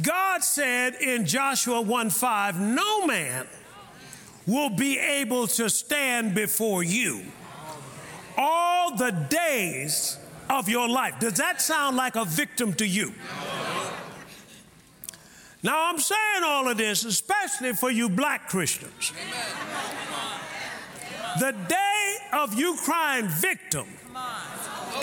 God 0.00 0.44
said 0.44 0.94
in 0.94 1.26
Joshua 1.26 1.80
1 1.80 2.10
5, 2.10 2.60
no 2.60 3.06
man 3.06 3.46
will 4.46 4.70
be 4.70 4.98
able 4.98 5.46
to 5.46 5.68
stand 5.68 6.34
before 6.34 6.82
you 6.82 7.22
all 8.36 8.96
the 8.96 9.10
days 9.10 10.18
of 10.48 10.68
your 10.68 10.88
life. 10.88 11.18
Does 11.18 11.34
that 11.34 11.60
sound 11.60 11.96
like 11.96 12.16
a 12.16 12.24
victim 12.24 12.72
to 12.74 12.86
you? 12.86 13.12
Now, 15.62 15.90
I'm 15.90 15.98
saying 15.98 16.44
all 16.44 16.68
of 16.68 16.76
this, 16.76 17.04
especially 17.04 17.72
for 17.72 17.90
you 17.90 18.08
black 18.08 18.48
Christians. 18.48 19.12
The 21.38 21.54
day 21.68 22.16
of 22.32 22.54
you 22.54 22.76
crying 22.76 23.28
victim 23.28 23.86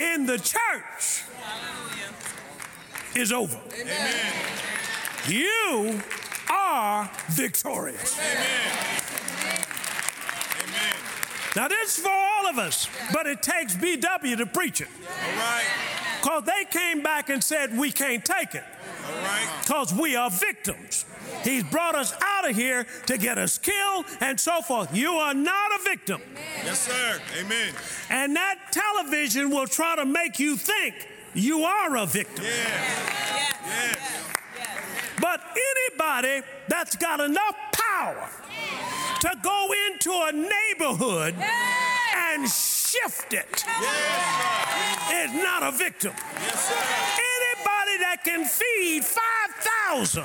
in 0.01 0.25
the 0.25 0.37
church 0.37 1.23
is 3.15 3.31
over. 3.31 3.57
Amen. 3.79 4.33
You 5.27 6.01
are 6.51 7.09
victorious. 7.29 8.19
Amen. 8.19 8.95
Now, 11.55 11.69
this 11.69 11.97
is 11.97 12.03
for 12.03 12.11
all 12.11 12.47
of 12.47 12.57
us, 12.57 12.89
but 13.13 13.27
it 13.27 13.41
takes 13.41 13.75
BW 13.75 14.37
to 14.37 14.45
preach 14.45 14.81
it. 14.81 14.89
All 14.89 15.37
right. 15.37 15.63
Because 16.25 16.43
they 16.45 16.65
came 16.71 17.03
back 17.03 17.29
and 17.29 17.43
said, 17.43 17.77
we 17.77 17.91
can't 17.91 18.25
take 18.25 18.55
it. 18.55 18.63
All 19.07 19.21
right. 19.21 19.47
Because 19.61 19.93
we 19.93 20.15
are 20.15 20.31
victims. 20.31 21.05
He's 21.43 21.63
brought 21.65 21.93
us 21.93 22.15
out 22.19 22.49
of 22.49 22.55
here 22.55 22.87
to 23.05 23.19
get 23.19 23.37
us 23.37 23.59
killed 23.59 24.05
and 24.21 24.39
so 24.39 24.63
forth. 24.63 24.95
You 24.95 25.11
are 25.11 25.35
not 25.35 25.79
a 25.79 25.83
victim. 25.83 26.23
Amen. 26.31 26.43
Yes, 26.65 26.79
sir. 26.79 27.21
Amen. 27.39 27.75
And 28.09 28.35
that 28.35 28.55
television 28.71 29.51
will 29.51 29.67
try 29.67 29.97
to 29.97 30.05
make 30.05 30.39
you 30.39 30.57
think 30.57 30.95
you 31.35 31.63
are 31.63 31.95
a 31.95 32.07
victim. 32.07 32.43
Yeah. 32.43 32.51
Yes. 33.35 33.53
Yes. 34.57 34.77
But 35.21 35.41
anybody 35.91 36.41
that's 36.67 36.95
got 36.95 37.19
enough 37.19 37.55
power 37.71 38.27
to 39.21 39.31
go 39.43 39.69
into 39.91 40.11
a 40.11 40.31
neighborhood 40.31 41.35
and 42.15 42.49
shift 43.01 43.33
it 43.33 43.63
is 45.13 45.33
not 45.43 45.63
a 45.63 45.71
victim. 45.71 46.11
Anybody 46.11 47.97
that 47.99 48.21
can 48.23 48.45
feed 48.45 49.03
5,000 49.03 50.23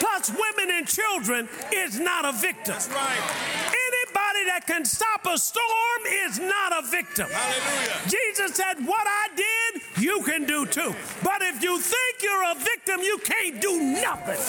plus 0.00 0.30
women 0.30 0.76
and 0.76 0.86
children 0.86 1.48
is 1.72 1.98
not 2.00 2.24
a 2.24 2.32
victim. 2.32 2.74
Anybody 2.74 4.44
that 4.46 4.64
can 4.66 4.84
stop 4.84 5.26
a 5.26 5.38
storm 5.38 6.02
is 6.26 6.38
not 6.38 6.84
a 6.84 6.86
victim. 6.86 7.28
Hallelujah. 7.30 8.00
Jesus 8.08 8.56
said, 8.56 8.74
What 8.86 9.06
I 9.06 9.28
did, 9.36 9.82
you 9.98 10.22
can 10.24 10.44
do 10.44 10.66
too. 10.66 10.94
But 11.22 11.42
if 11.42 11.62
you 11.62 11.78
think 11.78 12.22
you're 12.22 12.50
a 12.50 12.54
victim, 12.54 13.00
you 13.00 13.18
can't 13.18 13.60
do 13.60 13.80
nothing. 13.80 14.40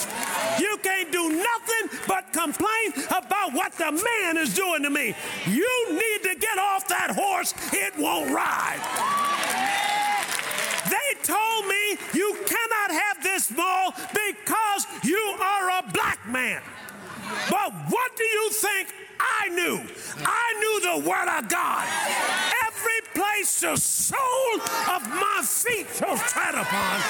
You 0.60 0.76
can't 0.82 1.10
do 1.12 1.28
nothing 1.30 1.98
but 2.06 2.32
complain 2.32 2.92
about 3.08 3.52
what 3.52 3.72
the 3.74 3.92
man 3.92 4.36
is 4.36 4.54
doing 4.54 4.82
to 4.82 4.90
me. 4.90 5.14
You 5.46 5.86
need 5.90 6.22
to 6.30 6.34
get 6.38 6.58
off 6.58 6.88
that 6.88 7.12
horse, 7.14 7.54
it 7.72 7.96
won't 7.98 8.30
ride. 8.30 8.80
They 10.90 11.22
told 11.22 11.66
me 11.66 11.98
you 12.14 12.36
cannot 12.46 13.02
have 13.02 13.22
this 13.22 13.50
mall 13.50 13.92
because 14.10 14.86
you 15.02 15.36
are 15.40 15.78
a 15.78 15.92
black 15.92 16.26
man. 16.28 16.62
But 17.50 17.72
what 17.88 18.16
do 18.16 18.24
you 18.24 18.50
think 18.50 18.88
I 19.20 19.48
knew. 19.48 19.80
I 20.24 20.46
knew 20.60 20.80
the 20.80 21.08
Word 21.08 21.28
of 21.38 21.48
God. 21.48 21.86
Place 23.46 23.60
the 23.60 23.76
sole 23.76 24.60
of 24.96 25.08
my 25.08 25.40
feet 25.44 25.86
shall 25.94 26.16
tread 26.16 26.54
upon 26.56 27.00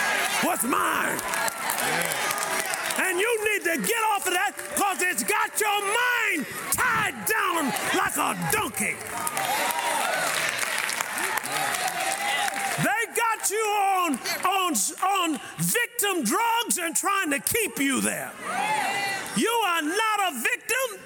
was 0.44 0.62
mine. 0.64 1.18
And 2.98 3.18
you 3.18 3.44
need 3.44 3.64
to 3.64 3.76
get 3.78 4.02
off 4.12 4.26
of 4.26 4.34
that 4.34 4.52
because 4.54 5.00
it's 5.00 5.24
got 5.24 5.58
your 5.58 5.80
mind 5.80 6.46
tied 6.72 7.16
down 7.24 7.72
like 7.96 8.16
a 8.20 8.36
donkey. 8.52 8.96
They 12.84 13.02
got 13.16 13.50
you 13.50 13.66
on, 13.96 14.18
on, 14.44 14.74
on 15.08 15.40
victim 15.56 16.22
drugs 16.22 16.78
and 16.78 16.94
trying 16.94 17.30
to 17.30 17.38
keep 17.40 17.78
you 17.78 18.02
there. 18.02 18.30
You 19.36 19.52
are 19.68 19.82
not 19.82 20.32
a 20.32 20.34
victim. 20.34 21.00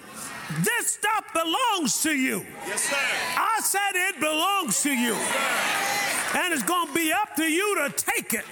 This 0.65 0.93
stuff 0.93 1.33
belongs 1.33 2.03
to 2.03 2.13
you. 2.13 2.45
Yes, 2.67 2.83
sir. 2.83 2.97
I 2.97 3.61
said 3.63 3.93
it 3.95 4.21
belongs 4.21 4.83
to 4.83 4.91
you. 4.91 5.15
And 6.35 6.53
it's 6.53 6.63
going 6.63 6.89
to 6.89 6.95
be 6.95 7.13
up 7.13 7.35
to 7.37 7.45
you 7.45 7.77
to 7.77 7.95
take 7.97 8.35
it. 8.35 8.45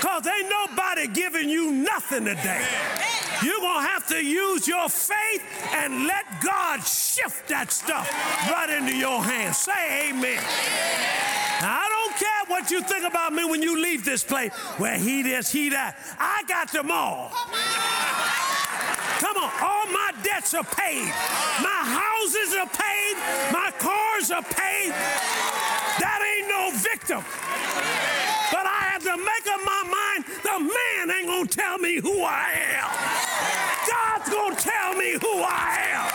Because 0.00 0.26
ain't 0.26 0.48
nobody 0.48 1.08
giving 1.08 1.48
you 1.48 1.72
nothing 1.72 2.24
today. 2.24 2.64
You're 3.42 3.60
going 3.60 3.82
to 3.84 3.88
have 3.88 4.06
to 4.08 4.24
use 4.24 4.66
your 4.66 4.88
faith 4.88 5.42
and 5.72 6.06
let 6.06 6.24
God 6.42 6.80
shift 6.80 7.48
that 7.48 7.70
stuff 7.70 8.10
right 8.50 8.70
into 8.70 8.96
your 8.96 9.22
hands. 9.22 9.58
Say 9.58 10.10
amen. 10.10 10.42
Now, 11.60 11.80
I 11.80 11.88
don't 11.88 12.16
care 12.16 12.44
what 12.46 12.70
you 12.70 12.82
think 12.82 13.04
about 13.04 13.32
me 13.32 13.44
when 13.44 13.62
you 13.62 13.80
leave 13.80 14.04
this 14.04 14.22
place. 14.22 14.52
Well, 14.78 14.98
he 14.98 15.22
this, 15.22 15.50
he 15.50 15.70
that. 15.70 15.96
I 16.18 16.42
got 16.46 16.72
them 16.72 16.90
all. 16.90 17.32
Come 19.18 19.36
on, 19.36 19.50
all 19.60 19.86
my 19.92 20.12
debts 20.22 20.54
are 20.54 20.62
paid. 20.64 21.06
My 21.60 21.82
houses 21.82 22.54
are 22.54 22.68
paid. 22.70 23.16
My 23.52 23.72
cars 23.78 24.30
are 24.30 24.42
paid. 24.42 24.92
That 25.98 26.20
ain't 26.22 26.48
no 26.48 26.70
victim. 26.78 27.24
But 28.52 28.66
I 28.66 28.94
have 28.94 29.02
to 29.02 29.16
make 29.16 29.46
up 29.50 29.60
my 29.64 29.82
mind 29.90 30.24
the 30.42 30.58
man 30.60 31.16
ain't 31.18 31.26
gonna 31.26 31.46
tell 31.46 31.78
me 31.78 31.96
who 32.00 32.22
I 32.22 32.52
am. 32.78 32.90
God's 33.90 34.30
gonna 34.30 34.56
tell 34.56 34.94
me 34.94 35.12
who 35.20 35.42
I 35.42 35.78
am. 35.90 36.06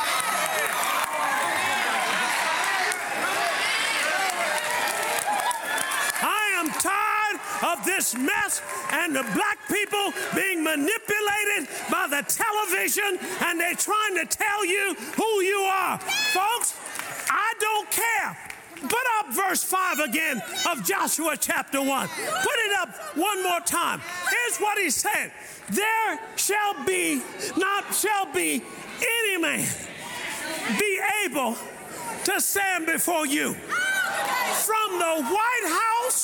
I 6.23 6.45
am 6.59 6.69
tired 6.79 7.39
of 7.63 7.83
this 7.85 8.15
mess 8.15 8.61
and 8.91 9.15
the 9.15 9.23
black 9.33 9.57
people 9.67 10.13
being 10.35 10.63
manipulated 10.63 11.67
by 11.89 12.07
the 12.09 12.23
television 12.27 13.17
and 13.41 13.59
they're 13.59 13.75
trying 13.75 14.15
to 14.15 14.25
tell 14.25 14.65
you 14.65 14.95
who 15.15 15.41
you 15.41 15.59
are. 15.59 15.97
Folks, 15.97 16.77
I 17.29 17.53
don't 17.59 17.89
care. 17.89 18.37
Put 18.81 19.05
up 19.19 19.33
verse 19.33 19.63
5 19.63 19.99
again 19.99 20.41
of 20.69 20.83
Joshua 20.85 21.37
chapter 21.39 21.81
1. 21.81 22.07
Put 22.07 22.57
it 22.65 22.77
up 22.79 22.89
one 23.15 23.41
more 23.41 23.61
time. 23.61 24.01
Here's 24.29 24.57
what 24.59 24.77
he 24.77 24.89
said 24.89 25.31
There 25.69 26.19
shall 26.35 26.83
be, 26.85 27.21
not 27.55 27.93
shall 27.93 28.25
be, 28.33 28.61
any 28.97 29.41
man 29.41 29.65
be 30.77 30.99
able 31.25 31.55
to 32.25 32.41
stand 32.41 32.85
before 32.85 33.25
you 33.25 33.53
from 33.53 34.99
the 34.99 35.23
White 35.23 35.65
House 35.65 36.22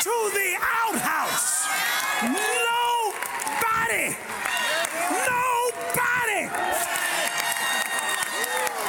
to 0.00 0.30
the 0.32 0.56
outhouse. 0.62 1.66
Nobody, 2.22 4.16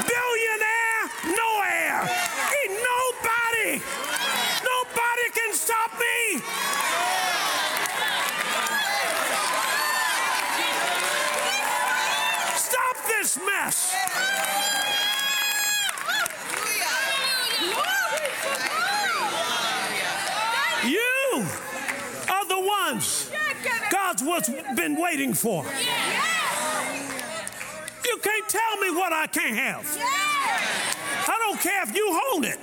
billionaire, 0.08 1.04
no 1.36 1.50
air, 1.68 2.00
ain't 2.58 2.76
nobody, 2.92 3.82
nobody 4.64 5.26
can 5.34 5.54
stop 5.54 5.92
me. 6.00 6.42
Stop 12.56 12.96
this 13.08 13.38
mess. 13.46 13.96
You 20.84 21.46
are 22.28 22.46
the 22.48 22.60
ones 22.60 23.30
God's 23.92 24.24
what's 24.24 24.50
been 24.82 25.00
waiting 25.00 25.32
for. 25.32 25.64
You 28.04 28.18
can't 28.18 28.50
tell 28.50 28.78
me 28.82 28.90
what 28.90 29.14
I 29.14 29.28
can't 29.28 29.56
have. 29.56 29.86
I 31.28 31.38
don't 31.38 31.60
care 31.60 31.84
if 31.84 31.96
you 31.96 32.20
own 32.34 32.44
it. 32.46 32.58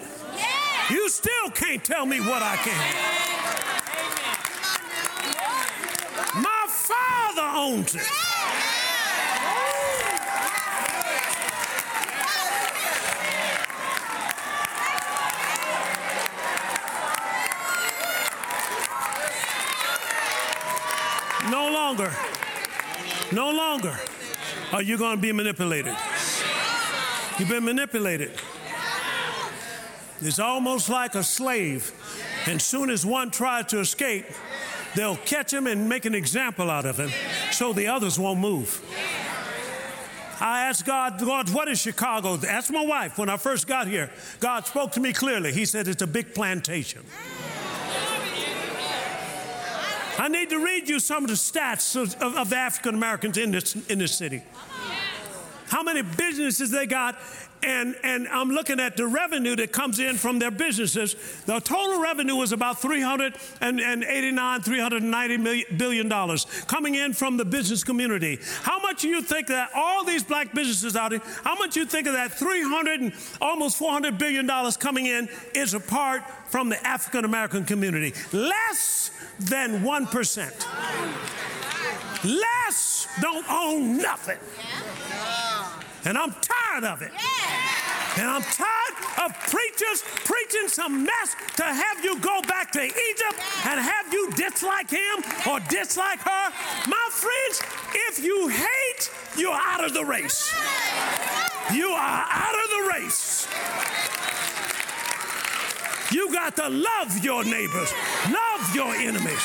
You 0.90 1.08
still 1.10 1.50
can't 1.54 1.84
tell 1.84 2.06
me 2.06 2.18
what 2.18 2.42
I 2.42 2.56
can't 2.56 2.76
have. 2.76 3.18
My 6.42 6.66
father 6.68 7.56
owns 7.56 7.94
it. 7.94 8.02
No 21.50 21.72
longer, 21.72 22.12
no 23.32 23.48
are 24.72 24.82
you 24.82 24.98
going 24.98 25.16
to 25.16 25.22
be 25.22 25.32
manipulated. 25.32 25.94
You've 27.38 27.48
been 27.48 27.64
manipulated. 27.64 28.32
It's 30.20 30.38
almost 30.38 30.88
like 30.88 31.14
a 31.14 31.22
slave. 31.22 31.92
And 32.46 32.60
soon 32.60 32.90
as 32.90 33.06
one 33.06 33.30
tries 33.30 33.66
to 33.66 33.80
escape, 33.80 34.26
they'll 34.94 35.16
catch 35.16 35.52
him 35.52 35.66
and 35.66 35.88
make 35.88 36.04
an 36.04 36.14
example 36.14 36.70
out 36.70 36.86
of 36.86 36.98
him 36.98 37.10
so 37.52 37.72
the 37.72 37.86
others 37.86 38.18
won't 38.18 38.40
move. 38.40 38.82
I 40.40 40.66
asked 40.66 40.86
God, 40.86 41.18
God, 41.18 41.52
what 41.52 41.68
is 41.68 41.80
Chicago? 41.80 42.38
Asked 42.46 42.70
my 42.70 42.84
wife 42.84 43.18
when 43.18 43.28
I 43.28 43.36
first 43.36 43.66
got 43.66 43.88
here. 43.88 44.10
God 44.38 44.66
spoke 44.66 44.92
to 44.92 45.00
me 45.00 45.12
clearly. 45.12 45.52
He 45.52 45.64
said 45.64 45.88
it's 45.88 46.02
a 46.02 46.06
big 46.06 46.34
plantation. 46.34 47.04
I 50.18 50.26
need 50.26 50.50
to 50.50 50.58
read 50.58 50.88
you 50.88 50.98
some 50.98 51.24
of 51.24 51.30
the 51.30 51.36
stats 51.36 51.94
of, 51.94 52.20
of, 52.20 52.36
of 52.36 52.52
African 52.52 52.94
Americans 52.94 53.38
in 53.38 53.52
this, 53.52 53.76
in 53.88 54.00
this 54.00 54.16
city. 54.16 54.42
How 55.68 55.82
many 55.82 56.02
businesses 56.02 56.70
they 56.70 56.86
got, 56.86 57.16
and, 57.62 57.94
and 58.02 58.26
I'm 58.28 58.48
looking 58.48 58.80
at 58.80 58.96
the 58.96 59.06
revenue 59.06 59.54
that 59.56 59.70
comes 59.70 60.00
in 60.00 60.16
from 60.16 60.38
their 60.38 60.50
businesses. 60.50 61.14
The 61.44 61.60
total 61.60 62.00
revenue 62.00 62.36
was 62.36 62.52
about 62.52 62.80
389, 62.80 64.62
390 64.62 65.36
million, 65.36 65.66
billion 65.76 66.08
dollars 66.08 66.46
coming 66.66 66.94
in 66.94 67.12
from 67.12 67.36
the 67.36 67.44
business 67.44 67.84
community. 67.84 68.38
How 68.62 68.80
much 68.80 69.02
do 69.02 69.08
you 69.08 69.22
think 69.22 69.48
that 69.48 69.70
all 69.74 70.04
these 70.04 70.24
black 70.24 70.54
businesses 70.54 70.96
out 70.96 71.12
here, 71.12 71.20
how 71.44 71.54
much 71.56 71.74
do 71.74 71.80
you 71.80 71.86
think 71.86 72.06
of 72.06 72.14
that 72.14 72.32
300 72.32 73.00
and 73.00 73.12
almost 73.40 73.76
400 73.76 74.18
billion 74.18 74.46
dollars 74.46 74.76
coming 74.76 75.06
in 75.06 75.28
is 75.54 75.74
a 75.74 75.80
part 75.80 76.22
from 76.48 76.70
the 76.70 76.86
African 76.86 77.24
American 77.24 77.64
community? 77.64 78.14
Less 78.32 79.10
than 79.40 79.82
1%. 79.82 80.66
Less 82.24 83.08
don't 83.20 83.48
own 83.50 83.98
nothing. 83.98 84.38
And 86.04 86.16
I'm 86.18 86.32
tired 86.32 86.84
of 86.84 87.02
it. 87.02 87.12
And 88.18 88.26
I'm 88.26 88.42
tired 88.42 88.94
of 89.24 89.32
preachers 89.48 90.02
preaching 90.24 90.68
some 90.68 91.04
mess 91.04 91.36
to 91.56 91.62
have 91.62 92.04
you 92.04 92.18
go 92.18 92.40
back 92.42 92.72
to 92.72 92.82
Egypt 92.82 93.40
and 93.66 93.80
have 93.80 94.12
you 94.12 94.30
dislike 94.32 94.90
him 94.90 95.22
or 95.48 95.60
dislike 95.68 96.20
her. 96.20 96.52
My 96.88 97.08
friends, 97.12 97.62
if 98.08 98.24
you 98.24 98.48
hate, 98.48 99.10
you're 99.36 99.54
out 99.54 99.84
of 99.84 99.94
the 99.94 100.04
race. 100.04 100.52
You 101.72 101.90
are 101.90 102.26
out 102.28 102.54
of 102.54 102.70
the 102.70 102.92
race. 102.94 103.46
You 106.10 106.32
got 106.32 106.56
to 106.56 106.68
love 106.68 107.22
your 107.22 107.44
neighbors, 107.44 107.92
love 108.30 108.74
your 108.74 108.94
enemies. 108.94 109.44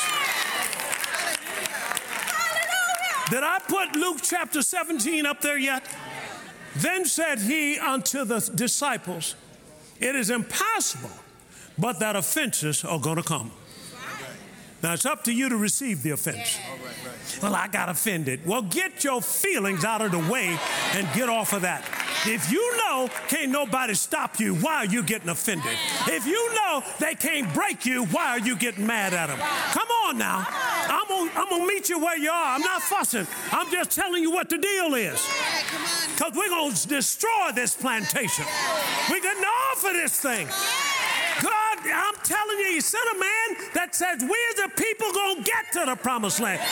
Did 3.30 3.42
I 3.42 3.58
put 3.66 3.96
Luke 3.96 4.18
chapter 4.22 4.62
17 4.62 5.26
up 5.26 5.40
there 5.40 5.58
yet? 5.58 5.84
Then 6.76 7.04
said 7.04 7.38
he 7.38 7.78
unto 7.78 8.24
the 8.24 8.40
disciples, 8.54 9.34
It 10.00 10.16
is 10.16 10.30
impossible, 10.30 11.10
but 11.78 12.00
that 12.00 12.16
offenses 12.16 12.84
are 12.84 12.98
going 12.98 13.16
to 13.16 13.22
come. 13.22 13.50
Now 14.82 14.92
it's 14.92 15.06
up 15.06 15.24
to 15.24 15.32
you 15.32 15.48
to 15.48 15.56
receive 15.56 16.02
the 16.02 16.10
offense. 16.10 16.58
Well, 17.42 17.54
I 17.54 17.68
got 17.68 17.88
offended. 17.88 18.46
Well, 18.46 18.62
get 18.62 19.02
your 19.02 19.22
feelings 19.22 19.84
out 19.84 20.02
of 20.02 20.12
the 20.12 20.18
way 20.18 20.58
and 20.92 21.08
get 21.14 21.28
off 21.28 21.52
of 21.54 21.62
that. 21.62 21.82
If 22.26 22.50
you 22.50 22.76
know 22.78 23.10
can't 23.28 23.50
nobody 23.50 23.94
stop 23.94 24.40
you, 24.40 24.54
why 24.54 24.76
are 24.76 24.86
you 24.86 25.02
getting 25.02 25.28
offended? 25.28 25.76
If 26.06 26.26
you 26.26 26.54
know 26.54 26.82
they 26.98 27.14
can't 27.14 27.52
break 27.52 27.84
you, 27.84 28.06
why 28.06 28.30
are 28.30 28.38
you 28.38 28.56
getting 28.56 28.86
mad 28.86 29.12
at 29.12 29.26
them? 29.26 29.38
Come 29.38 29.88
on 30.06 30.16
now. 30.16 30.46
I'm 30.48 31.06
gonna, 31.06 31.30
I'm 31.34 31.50
gonna 31.50 31.66
meet 31.66 31.90
you 31.90 31.98
where 31.98 32.16
you 32.16 32.30
are. 32.30 32.54
I'm 32.54 32.62
not 32.62 32.80
fussing. 32.80 33.26
I'm 33.52 33.70
just 33.70 33.90
telling 33.90 34.22
you 34.22 34.30
what 34.30 34.48
the 34.48 34.56
deal 34.56 34.94
is. 34.94 35.20
Because 36.14 36.32
we're 36.34 36.48
gonna 36.48 36.74
destroy 36.86 37.52
this 37.54 37.74
plantation. 37.74 38.46
We're 39.10 39.20
getting 39.20 39.44
off 39.44 39.84
of 39.84 39.92
this 39.92 40.18
thing. 40.18 40.46
God, 41.42 41.78
I'm 41.84 42.14
telling 42.22 42.58
you, 42.58 42.72
He 42.72 42.80
sent 42.80 43.04
a 43.16 43.18
man 43.18 43.70
that 43.74 43.94
says 43.94 44.22
we 44.22 44.36
as 44.54 44.64
a 44.64 44.68
people 44.70 45.12
gonna 45.12 45.42
get 45.42 45.72
to 45.72 45.84
the 45.84 45.96
promised 45.96 46.40
land. 46.40 46.62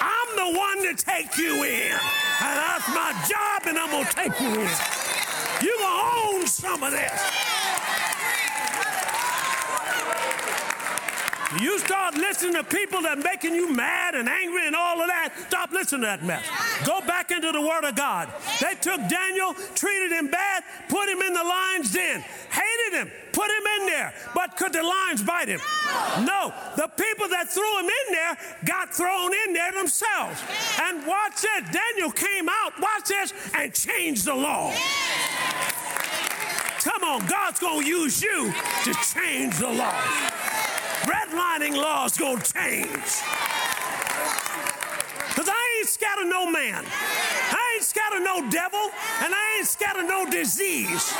I'm 0.00 0.36
the 0.36 0.58
one 0.58 0.96
to 0.96 1.04
take 1.04 1.36
you 1.36 1.62
in. 1.64 1.98
And 2.40 2.56
that's 2.58 2.88
my 2.88 3.12
job, 3.28 3.62
and 3.66 3.78
I'm 3.78 3.90
gonna 3.90 4.10
take 4.10 4.40
you 4.40 4.48
in. 4.48 4.70
You're 5.62 5.78
gonna 5.78 6.26
own 6.26 6.46
some 6.46 6.82
of 6.82 6.90
this. 6.90 7.20
You 11.60 11.78
start 11.78 12.14
listening 12.16 12.54
to 12.54 12.64
people 12.64 13.02
that 13.02 13.18
are 13.18 13.22
making 13.22 13.54
you 13.54 13.72
mad 13.72 14.16
and 14.16 14.28
angry 14.28 14.66
and 14.66 14.74
all 14.74 15.00
of 15.00 15.06
that. 15.06 15.32
Stop 15.46 15.70
listening 15.70 16.02
to 16.02 16.06
that 16.08 16.24
mess. 16.24 16.44
Go 16.84 17.00
back 17.02 17.30
into 17.30 17.52
the 17.52 17.60
Word 17.60 17.84
of 17.84 17.94
God. 17.94 18.28
They 18.60 18.74
took 18.74 18.98
Daniel, 19.08 19.54
treated 19.74 20.10
him 20.10 20.28
bad, 20.28 20.64
put 20.88 21.08
him 21.08 21.22
in 21.22 21.32
the 21.32 21.44
lion's 21.44 21.92
den, 21.92 22.24
him, 22.94 23.10
put 23.32 23.50
him 23.50 23.66
in 23.80 23.86
there. 23.86 24.14
But 24.34 24.56
could 24.56 24.72
the 24.72 24.82
lions 24.82 25.22
bite 25.22 25.48
him? 25.48 25.60
No. 26.24 26.52
The 26.76 26.88
people 26.88 27.28
that 27.28 27.48
threw 27.48 27.78
him 27.80 27.86
in 27.86 28.12
there 28.12 28.36
got 28.64 28.94
thrown 28.94 29.32
in 29.46 29.52
there 29.52 29.72
themselves. 29.72 30.40
And 30.80 31.06
watch 31.06 31.42
this. 31.42 31.70
Daniel 31.70 32.10
came 32.10 32.48
out, 32.48 32.72
watch 32.80 33.08
this, 33.08 33.32
and 33.54 33.74
changed 33.74 34.24
the 34.24 34.34
law. 34.34 34.72
Come 36.84 37.02
on, 37.02 37.26
God's 37.26 37.58
to 37.60 37.82
use 37.82 38.22
you 38.22 38.52
to 38.84 38.94
change 39.14 39.58
the 39.58 39.70
law. 39.70 39.98
Redlining 41.04 41.76
laws 41.76 42.12
to 42.12 42.36
change. 42.40 43.22
Because 45.28 45.48
I 45.48 45.78
ain't 45.78 45.88
scared 45.88 46.18
of 46.20 46.28
no 46.28 46.50
man. 46.50 46.84
I 46.86 47.72
ain't 47.74 47.84
scared 47.84 48.12
of 48.14 48.22
no 48.22 48.50
devil, 48.50 48.90
and 49.22 49.34
I 49.34 49.56
ain't 49.58 49.66
scared 49.66 49.96
of 49.96 50.06
no 50.06 50.30
disease. 50.30 51.12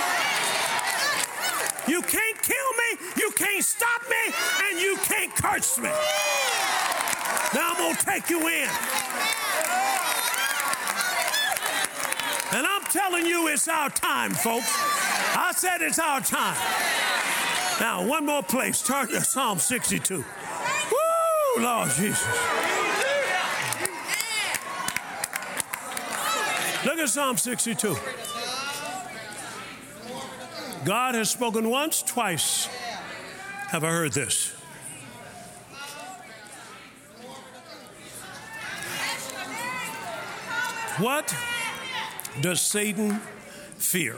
You 1.94 2.02
can't 2.02 2.42
kill 2.42 2.56
me, 2.56 3.06
you 3.16 3.30
can't 3.36 3.64
stop 3.64 4.02
me, 4.10 4.34
and 4.64 4.80
you 4.80 4.96
can't 5.04 5.32
curse 5.32 5.78
me. 5.78 5.90
Now 7.54 7.70
I'm 7.70 7.76
going 7.76 7.94
to 7.94 8.04
take 8.04 8.28
you 8.28 8.40
in. 8.48 8.68
And 12.52 12.66
I'm 12.66 12.82
telling 12.90 13.26
you, 13.26 13.46
it's 13.46 13.68
our 13.68 13.90
time, 13.90 14.32
folks. 14.32 14.74
I 15.36 15.52
said 15.54 15.82
it's 15.82 16.00
our 16.00 16.20
time. 16.20 16.56
Now, 17.78 18.04
one 18.04 18.26
more 18.26 18.42
place. 18.42 18.82
Turn 18.82 19.06
to 19.10 19.20
Psalm 19.20 19.60
62. 19.60 20.16
Woo, 20.16 21.62
Lord 21.62 21.90
Jesus. 21.90 22.26
Look 26.84 26.98
at 26.98 27.08
Psalm 27.08 27.36
62. 27.36 27.96
God 30.84 31.14
has 31.14 31.30
spoken 31.30 31.70
once, 31.70 32.02
twice. 32.02 32.66
Have 33.68 33.84
I 33.84 33.90
heard 33.90 34.12
this? 34.12 34.50
What 40.98 41.34
does 42.40 42.60
Satan 42.60 43.20
fear? 43.78 44.16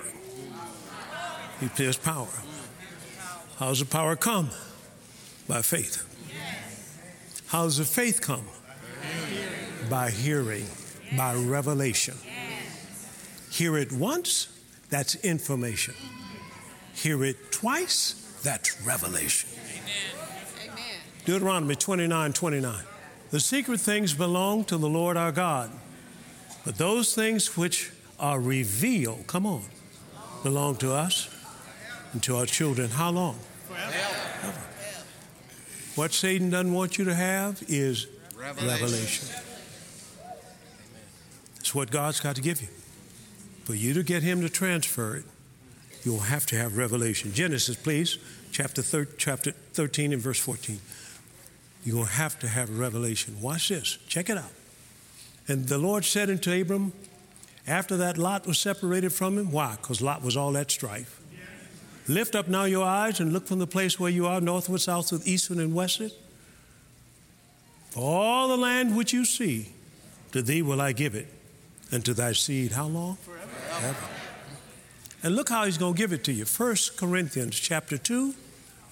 He 1.61 1.68
fears 1.68 1.96
power. 1.96 2.29
How 3.59 3.68
does 3.68 3.81
the 3.81 3.87
power 3.87 4.16
come? 4.16 4.50
By 5.48 5.62
faith. 5.62 6.02
How 7.46 7.64
does 7.64 7.79
the 7.79 7.85
faith 7.85 8.20
come? 8.20 8.44
By 9.88 10.11
hearing, 10.11 10.66
by 11.16 11.35
revelation. 11.35 12.16
Hear 13.50 13.79
it 13.79 13.92
once, 13.92 14.48
that's 14.90 15.14
information. 15.24 15.94
Hear 16.96 17.24
it 17.24 17.52
twice, 17.52 18.40
that's 18.42 18.82
revelation. 18.82 19.50
amen 20.64 20.76
Deuteronomy 21.24 21.76
29 21.76 22.32
29. 22.32 22.85
The 23.30 23.40
secret 23.40 23.80
things 23.80 24.14
belong 24.14 24.64
to 24.64 24.78
the 24.78 24.88
Lord 24.88 25.16
our 25.16 25.32
God, 25.32 25.70
but 26.64 26.78
those 26.78 27.14
things 27.14 27.56
which 27.56 27.92
are 28.18 28.40
revealed, 28.40 29.26
come 29.26 29.44
on, 29.44 29.64
belong 30.42 30.76
to 30.76 30.92
us 30.92 31.28
and 32.12 32.22
to 32.22 32.37
our 32.37 32.46
children. 32.46 32.88
How 32.88 33.11
long? 33.11 33.38
Forever. 33.68 34.59
What 35.96 36.12
Satan 36.12 36.50
doesn't 36.50 36.72
want 36.72 36.98
you 36.98 37.04
to 37.04 37.14
have 37.14 37.62
is 37.68 38.06
revelation. 38.37 38.68
revelation. 38.68 39.28
It's 41.61 41.74
what 41.74 41.90
God's 41.90 42.20
got 42.20 42.37
to 42.37 42.42
give 42.42 42.62
you. 42.62 42.68
For 43.64 43.74
you 43.74 43.92
to 43.94 44.02
get 44.02 44.22
him 44.22 44.40
to 44.42 44.48
transfer 44.48 45.16
it, 45.16 45.24
you'll 46.07 46.21
have 46.21 46.47
to 46.47 46.57
have 46.57 46.79
revelation. 46.79 47.33
Genesis, 47.33 47.75
please, 47.75 48.16
chapter, 48.53 48.81
thir- 48.81 49.09
chapter 49.19 49.51
13 49.51 50.12
and 50.12 50.23
verse 50.23 50.38
14. 50.38 50.79
You're 51.85 51.97
going 51.97 52.07
to 52.07 52.12
have 52.12 52.38
to 52.38 52.49
have 52.49 52.79
revelation. 52.79 53.42
Watch 53.42 53.71
this. 53.71 53.99
Check 54.07 54.31
it 54.31 54.38
out. 54.38 54.53
And 55.49 55.66
the 55.66 55.79
Lord 55.79 56.05
said 56.05 56.31
unto 56.31 56.53
Abram, 56.53 56.92
after 57.66 57.97
that 57.97 58.19
Lot 58.19 58.47
was 58.47 58.59
separated 58.59 59.12
from 59.12 59.37
him, 59.37 59.51
why? 59.51 59.77
Because 59.81 60.01
Lot 60.01 60.23
was 60.23 60.37
all 60.37 60.53
that 60.53 60.71
strife. 60.71 61.21
Lift 62.07 62.37
up 62.37 62.47
now 62.47 62.64
your 62.64 62.87
eyes 62.87 63.19
and 63.19 63.33
look 63.33 63.49
from 63.49 63.59
the 63.59 63.66
place 63.66 63.99
where 63.99 64.11
you 64.11 64.27
are, 64.27 64.40
northward, 64.40 64.81
southward, 64.81 65.23
eastward, 65.25 65.59
and 65.59 65.75
westward. 65.75 66.12
For 67.90 68.01
all 68.01 68.49
the 68.49 68.57
land 68.57 68.97
which 68.97 69.12
you 69.12 69.25
see, 69.25 69.73
to 70.31 70.40
thee 70.40 70.62
will 70.62 70.81
I 70.81 70.92
give 70.92 71.16
it, 71.16 71.27
and 71.90 72.05
to 72.05 72.14
thy 72.14 72.33
seed, 72.33 72.71
how 72.71 72.87
long? 72.87 73.16
Forever. 73.16 73.49
Forever. 73.49 74.15
And 75.27 75.35
look 75.35 75.49
how 75.49 75.65
he's 75.65 75.77
going 75.77 75.95
to 75.95 75.99
give 75.99 76.12
it 76.12 76.23
to 76.27 76.33
you. 76.33 76.45
1 76.45 76.77
Corinthians 76.97 77.59
chapter 77.59 77.99
2 77.99 78.33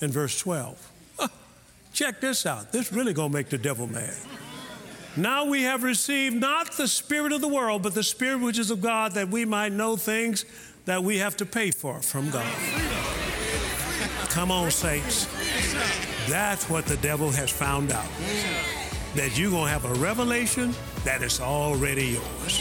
and 0.01 0.13
verse 0.13 0.37
12. 0.41 0.91
Check 1.93 2.21
this 2.21 2.45
out. 2.45 2.73
This 2.73 2.93
really 2.93 3.13
going 3.13 3.31
to 3.31 3.33
make 3.33 3.51
the 3.51 3.57
devil 3.57 3.87
mad. 3.87 4.17
Now 5.17 5.45
we 5.45 5.63
have 5.63 5.85
received 5.85 6.35
not 6.35 6.73
the 6.73 6.89
spirit 6.89 7.31
of 7.31 7.41
the 7.41 7.47
world, 7.47 7.85
but 7.85 7.95
the 7.95 8.03
spirit 8.03 8.41
which 8.41 8.59
is 8.59 8.73
of 8.73 8.81
God, 8.81 9.13
that 9.13 9.29
we 9.29 9.45
might 9.45 9.71
know 9.71 9.95
things 9.95 10.45
that 10.87 11.05
we 11.05 11.19
have 11.19 11.37
to 11.37 11.47
pay 11.47 11.71
for 11.71 12.03
from 12.03 12.29
God. 12.31 12.53
Come 14.31 14.51
on, 14.51 14.73
saints. 14.73 15.29
That's 16.29 16.69
what 16.69 16.85
the 16.87 16.97
devil 16.97 17.31
has 17.31 17.49
found 17.49 17.93
out. 17.93 18.09
That 19.15 19.39
you're 19.39 19.53
going 19.53 19.67
to 19.67 19.71
have 19.71 19.85
a 19.85 19.95
revelation 20.01 20.75
that 21.05 21.23
is 21.23 21.41
already 21.41 22.07
yours. 22.07 22.61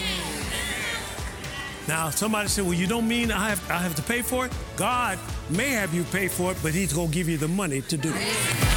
Now, 1.88 2.10
somebody 2.10 2.48
said, 2.48 2.63
Well, 2.63 2.74
you 2.74 2.88
don't 2.88 3.08
mean 3.08 3.32
I 3.32 3.50
have, 3.50 3.72
I 3.72 3.78
have 3.80 3.96
to 3.96 4.02
pay 4.02 4.22
for 4.22 4.46
it? 4.46 4.54
God 4.78 5.19
may 5.50 5.69
have 5.69 5.93
you 5.93 6.04
pay 6.06 6.30
for 6.30 6.52
it, 6.52 6.58
but 6.63 6.74
He's 6.74 6.93
going 6.93 7.10
to 7.10 7.13
give 7.13 7.28
you 7.28 7.38
the 7.38 7.48
money 7.48 7.82
to 7.82 7.98
do 7.98 8.12
it. 8.15 8.74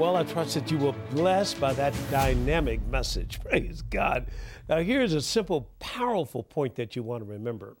Well, 0.00 0.16
I 0.16 0.22
trust 0.22 0.54
that 0.54 0.70
you 0.70 0.78
were 0.78 0.94
blessed 1.10 1.60
by 1.60 1.74
that 1.74 1.92
dynamic 2.10 2.80
message. 2.86 3.38
Praise 3.44 3.82
God. 3.82 4.28
Now, 4.66 4.78
here's 4.78 5.12
a 5.12 5.20
simple, 5.20 5.68
powerful 5.78 6.42
point 6.42 6.76
that 6.76 6.96
you 6.96 7.02
want 7.02 7.22
to 7.22 7.30
remember 7.30 7.76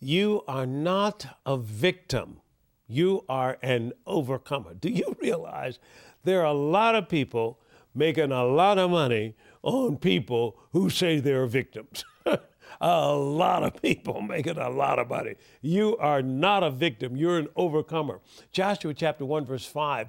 you 0.00 0.42
are 0.48 0.64
not 0.64 1.26
a 1.44 1.58
victim, 1.58 2.40
you 2.86 3.26
are 3.28 3.58
an 3.60 3.92
overcomer. 4.06 4.72
Do 4.72 4.88
you 4.88 5.16
realize 5.20 5.78
there 6.24 6.40
are 6.40 6.46
a 6.46 6.52
lot 6.54 6.94
of 6.94 7.10
people 7.10 7.60
making 7.98 8.32
a 8.32 8.44
lot 8.44 8.78
of 8.78 8.90
money 8.90 9.34
on 9.62 9.96
people 9.96 10.58
who 10.72 10.88
say 10.88 11.20
they're 11.20 11.46
victims? 11.46 12.04
a 12.80 13.12
lot 13.14 13.62
of 13.62 13.82
people 13.82 14.22
making 14.22 14.56
a 14.56 14.70
lot 14.70 14.98
of 14.98 15.08
money. 15.08 15.34
You 15.60 15.96
are 15.98 16.22
not 16.22 16.62
a 16.62 16.70
victim, 16.70 17.16
you're 17.16 17.38
an 17.38 17.48
overcomer. 17.56 18.20
Joshua 18.52 18.94
chapter 18.94 19.24
1, 19.24 19.44
verse 19.44 19.66
5 19.66 20.08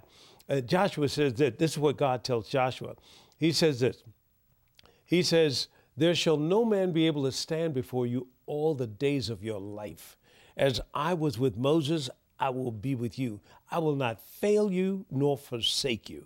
uh, 0.49 0.61
Joshua 0.61 1.07
says 1.07 1.35
that 1.35 1.59
this 1.59 1.71
is 1.71 1.79
what 1.79 1.97
God 1.97 2.23
tells 2.23 2.49
Joshua. 2.49 2.95
He 3.37 3.51
says 3.51 3.79
this. 3.79 4.03
He 5.05 5.21
says, 5.21 5.67
There 5.95 6.15
shall 6.15 6.37
no 6.37 6.65
man 6.65 6.91
be 6.91 7.07
able 7.07 7.23
to 7.25 7.31
stand 7.31 7.73
before 7.73 8.07
you 8.07 8.27
all 8.45 8.73
the 8.73 8.87
days 8.87 9.29
of 9.29 9.43
your 9.43 9.59
life. 9.59 10.17
As 10.57 10.81
I 10.93 11.13
was 11.13 11.37
with 11.37 11.55
Moses, 11.55 12.09
I 12.39 12.49
will 12.49 12.71
be 12.71 12.95
with 12.95 13.19
you. 13.19 13.41
I 13.69 13.79
will 13.79 13.95
not 13.95 14.21
fail 14.21 14.71
you 14.71 15.05
nor 15.11 15.37
forsake 15.37 16.09
you. 16.09 16.25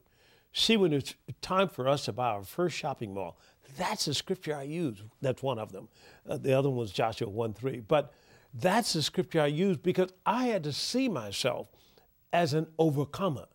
See, 0.53 0.77
when 0.77 0.93
it's 0.93 1.15
time 1.41 1.67
for 1.67 1.87
us 1.87 2.05
to 2.05 2.13
buy 2.13 2.29
our 2.29 2.43
first 2.43 2.77
shopping 2.77 3.13
mall, 3.13 3.37
that's 3.75 4.05
the 4.05 4.13
scripture 4.13 4.55
I 4.55 4.63
use. 4.63 5.01
That's 5.21 5.41
one 5.41 5.57
of 5.57 5.71
them. 5.71 5.89
Uh, 6.29 6.37
the 6.37 6.53
other 6.53 6.69
one 6.69 6.77
was 6.77 6.91
Joshua 6.91 7.27
1 7.27 7.53
3. 7.53 7.79
But 7.81 8.13
that's 8.53 8.93
the 8.93 9.01
scripture 9.01 9.41
I 9.41 9.47
use 9.47 9.77
because 9.77 10.09
I 10.25 10.45
had 10.45 10.63
to 10.65 10.71
see 10.71 11.09
myself 11.09 11.67
as 12.31 12.53
an 12.53 12.67
overcomer. 12.77 13.47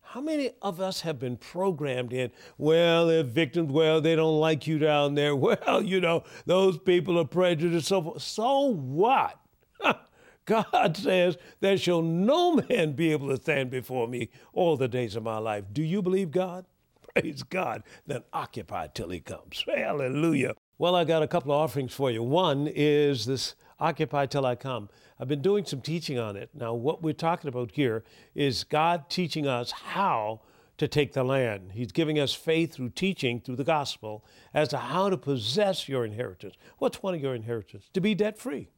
How 0.00 0.20
many 0.20 0.50
of 0.62 0.80
us 0.80 1.02
have 1.02 1.18
been 1.18 1.36
programmed 1.36 2.12
in, 2.12 2.32
well, 2.58 3.06
they're 3.06 3.22
victims, 3.22 3.70
well, 3.70 4.00
they 4.00 4.16
don't 4.16 4.40
like 4.40 4.66
you 4.66 4.78
down 4.78 5.14
there, 5.14 5.36
well, 5.36 5.82
you 5.82 6.00
know, 6.00 6.24
those 6.46 6.78
people 6.78 7.18
are 7.18 7.26
prejudiced, 7.26 7.88
so 7.88 8.02
forth. 8.02 8.22
So 8.22 8.72
what? 8.72 9.38
God 10.50 10.96
says, 10.96 11.38
There 11.60 11.78
shall 11.78 12.02
no 12.02 12.56
man 12.68 12.92
be 12.92 13.12
able 13.12 13.28
to 13.28 13.36
stand 13.36 13.70
before 13.70 14.08
me 14.08 14.30
all 14.52 14.76
the 14.76 14.88
days 14.88 15.14
of 15.14 15.22
my 15.22 15.38
life. 15.38 15.64
Do 15.72 15.82
you 15.82 16.02
believe 16.02 16.32
God? 16.32 16.66
Praise 17.14 17.44
God. 17.44 17.84
Then 18.06 18.24
occupy 18.32 18.88
till 18.88 19.10
he 19.10 19.20
comes. 19.20 19.64
Hallelujah. 19.74 20.54
Well, 20.76 20.96
I 20.96 21.04
got 21.04 21.22
a 21.22 21.28
couple 21.28 21.52
of 21.52 21.58
offerings 21.58 21.94
for 21.94 22.10
you. 22.10 22.22
One 22.22 22.66
is 22.66 23.26
this 23.26 23.54
Occupy 23.78 24.26
Till 24.26 24.44
I 24.44 24.56
Come. 24.56 24.88
I've 25.18 25.28
been 25.28 25.42
doing 25.42 25.64
some 25.64 25.80
teaching 25.80 26.18
on 26.18 26.36
it. 26.36 26.50
Now, 26.52 26.74
what 26.74 27.02
we're 27.02 27.14
talking 27.14 27.48
about 27.48 27.70
here 27.72 28.04
is 28.34 28.64
God 28.64 29.08
teaching 29.08 29.46
us 29.46 29.70
how 29.70 30.40
to 30.78 30.88
take 30.88 31.12
the 31.12 31.22
land. 31.22 31.72
He's 31.74 31.92
giving 31.92 32.18
us 32.18 32.34
faith 32.34 32.74
through 32.74 32.90
teaching, 32.90 33.40
through 33.40 33.56
the 33.56 33.64
gospel, 33.64 34.24
as 34.52 34.68
to 34.68 34.78
how 34.78 35.10
to 35.10 35.16
possess 35.16 35.88
your 35.88 36.04
inheritance. 36.04 36.56
What's 36.78 37.02
one 37.02 37.14
of 37.14 37.20
your 37.20 37.34
inheritance? 37.34 37.88
To 37.92 38.00
be 38.00 38.14
debt 38.14 38.38
free. 38.38 38.70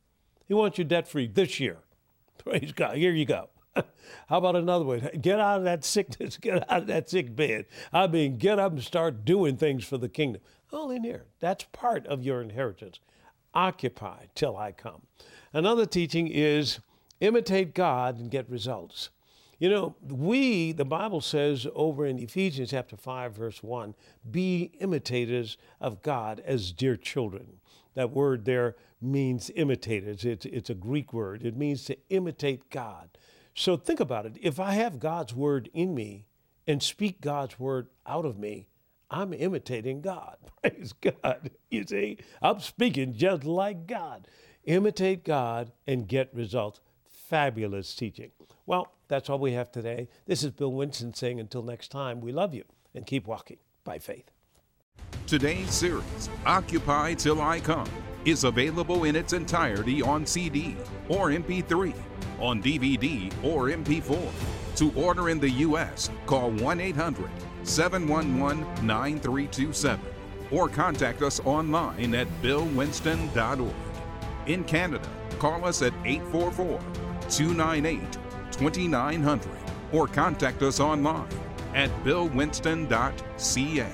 He 0.46 0.54
wants 0.54 0.78
you 0.78 0.84
debt 0.84 1.08
free 1.08 1.26
this 1.26 1.60
year. 1.60 1.78
Praise 2.38 2.72
God. 2.72 2.96
Here 2.96 3.12
you 3.12 3.24
go. 3.24 3.48
How 4.28 4.38
about 4.38 4.56
another 4.56 4.84
one? 4.84 5.08
Get 5.20 5.40
out 5.40 5.58
of 5.58 5.64
that 5.64 5.84
sickness, 5.84 6.36
get 6.40 6.70
out 6.70 6.82
of 6.82 6.86
that 6.88 7.08
sick 7.08 7.34
bed. 7.34 7.66
I 7.92 8.06
mean, 8.06 8.36
get 8.36 8.58
up 8.58 8.72
and 8.72 8.82
start 8.82 9.24
doing 9.24 9.56
things 9.56 9.84
for 9.84 9.98
the 9.98 10.08
kingdom. 10.08 10.42
All 10.72 10.90
in 10.90 11.04
here. 11.04 11.24
That's 11.40 11.64
part 11.72 12.06
of 12.06 12.22
your 12.24 12.40
inheritance. 12.40 12.98
occupy 13.54 14.26
till 14.34 14.56
I 14.56 14.72
come. 14.72 15.02
Another 15.52 15.84
teaching 15.84 16.26
is 16.28 16.80
imitate 17.20 17.74
God 17.74 18.18
and 18.18 18.30
get 18.30 18.48
results. 18.48 19.10
You 19.62 19.70
know, 19.70 19.94
we, 20.02 20.72
the 20.72 20.84
Bible 20.84 21.20
says 21.20 21.68
over 21.76 22.04
in 22.04 22.18
Ephesians 22.18 22.70
chapter 22.70 22.96
5, 22.96 23.32
verse 23.32 23.62
1, 23.62 23.94
be 24.28 24.72
imitators 24.80 25.56
of 25.80 26.02
God 26.02 26.42
as 26.44 26.72
dear 26.72 26.96
children. 26.96 27.60
That 27.94 28.10
word 28.10 28.44
there 28.44 28.74
means 29.00 29.52
imitators. 29.54 30.24
It's, 30.24 30.46
it's 30.46 30.70
a 30.70 30.74
Greek 30.74 31.12
word. 31.12 31.46
It 31.46 31.56
means 31.56 31.84
to 31.84 31.96
imitate 32.08 32.70
God. 32.70 33.10
So 33.54 33.76
think 33.76 34.00
about 34.00 34.26
it. 34.26 34.36
If 34.42 34.58
I 34.58 34.72
have 34.72 34.98
God's 34.98 35.32
word 35.32 35.70
in 35.72 35.94
me 35.94 36.26
and 36.66 36.82
speak 36.82 37.20
God's 37.20 37.60
word 37.60 37.86
out 38.04 38.24
of 38.24 38.36
me, 38.36 38.66
I'm 39.12 39.32
imitating 39.32 40.00
God. 40.00 40.38
Praise 40.60 40.92
God. 40.92 41.52
You 41.70 41.84
see, 41.86 42.18
I'm 42.42 42.58
speaking 42.58 43.14
just 43.14 43.44
like 43.44 43.86
God. 43.86 44.26
Imitate 44.64 45.22
God 45.22 45.70
and 45.86 46.08
get 46.08 46.34
results. 46.34 46.80
Fabulous 47.04 47.94
teaching. 47.94 48.32
Well, 48.66 48.92
that's 49.12 49.28
all 49.28 49.38
we 49.38 49.52
have 49.52 49.70
today. 49.70 50.08
This 50.24 50.42
is 50.42 50.52
Bill 50.52 50.72
Winston 50.72 51.12
saying 51.12 51.38
until 51.38 51.62
next 51.62 51.88
time, 51.88 52.22
we 52.22 52.32
love 52.32 52.54
you 52.54 52.64
and 52.94 53.04
keep 53.04 53.26
walking 53.26 53.58
by 53.84 53.98
faith. 53.98 54.30
Today's 55.26 55.70
series, 55.70 56.30
Occupy 56.46 57.12
Till 57.14 57.42
I 57.42 57.60
Come, 57.60 57.90
is 58.24 58.44
available 58.44 59.04
in 59.04 59.14
its 59.14 59.34
entirety 59.34 60.00
on 60.00 60.24
CD 60.24 60.76
or 61.10 61.28
MP3, 61.28 61.94
on 62.40 62.62
DVD 62.62 63.30
or 63.44 63.66
MP4. 63.66 64.30
To 64.76 64.90
order 64.92 65.28
in 65.28 65.38
the 65.38 65.50
U.S., 65.50 66.08
call 66.24 66.50
1 66.50 66.80
800 66.80 67.30
711 67.64 68.86
9327 68.86 70.00
or 70.50 70.70
contact 70.70 71.20
us 71.20 71.38
online 71.40 72.14
at 72.14 72.28
billwinston.org. 72.40 73.74
In 74.46 74.64
Canada, 74.64 75.08
call 75.38 75.66
us 75.66 75.82
at 75.82 75.92
844 76.06 76.80
298 77.28 78.21
2900 78.62 79.50
or 79.90 80.06
contact 80.06 80.62
us 80.62 80.78
online 80.78 81.28
at 81.74 81.90
billwinston.ca. 82.04 83.92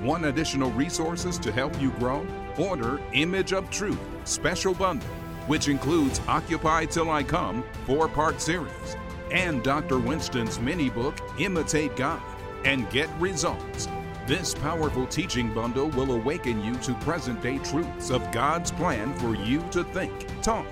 Want 0.00 0.24
additional 0.24 0.70
resources 0.72 1.36
to 1.38 1.50
help 1.50 1.80
you 1.80 1.90
grow? 1.92 2.24
Order 2.56 3.00
Image 3.12 3.52
of 3.52 3.68
Truth 3.70 3.98
Special 4.24 4.72
Bundle, 4.72 5.08
which 5.48 5.66
includes 5.66 6.20
Occupy 6.28 6.84
Till 6.86 7.10
I 7.10 7.24
Come 7.24 7.64
four 7.86 8.08
part 8.08 8.40
series 8.40 8.96
and 9.32 9.64
Dr. 9.64 9.98
Winston's 9.98 10.60
mini 10.60 10.88
book 10.90 11.18
Imitate 11.38 11.96
God 11.96 12.22
and 12.64 12.88
Get 12.90 13.10
Results. 13.18 13.88
This 14.28 14.54
powerful 14.54 15.06
teaching 15.06 15.52
bundle 15.52 15.88
will 15.90 16.12
awaken 16.12 16.62
you 16.62 16.76
to 16.76 16.94
present 16.94 17.42
day 17.42 17.58
truths 17.58 18.10
of 18.10 18.30
God's 18.30 18.70
plan 18.70 19.12
for 19.14 19.34
you 19.34 19.60
to 19.72 19.82
think, 19.84 20.40
talk, 20.40 20.66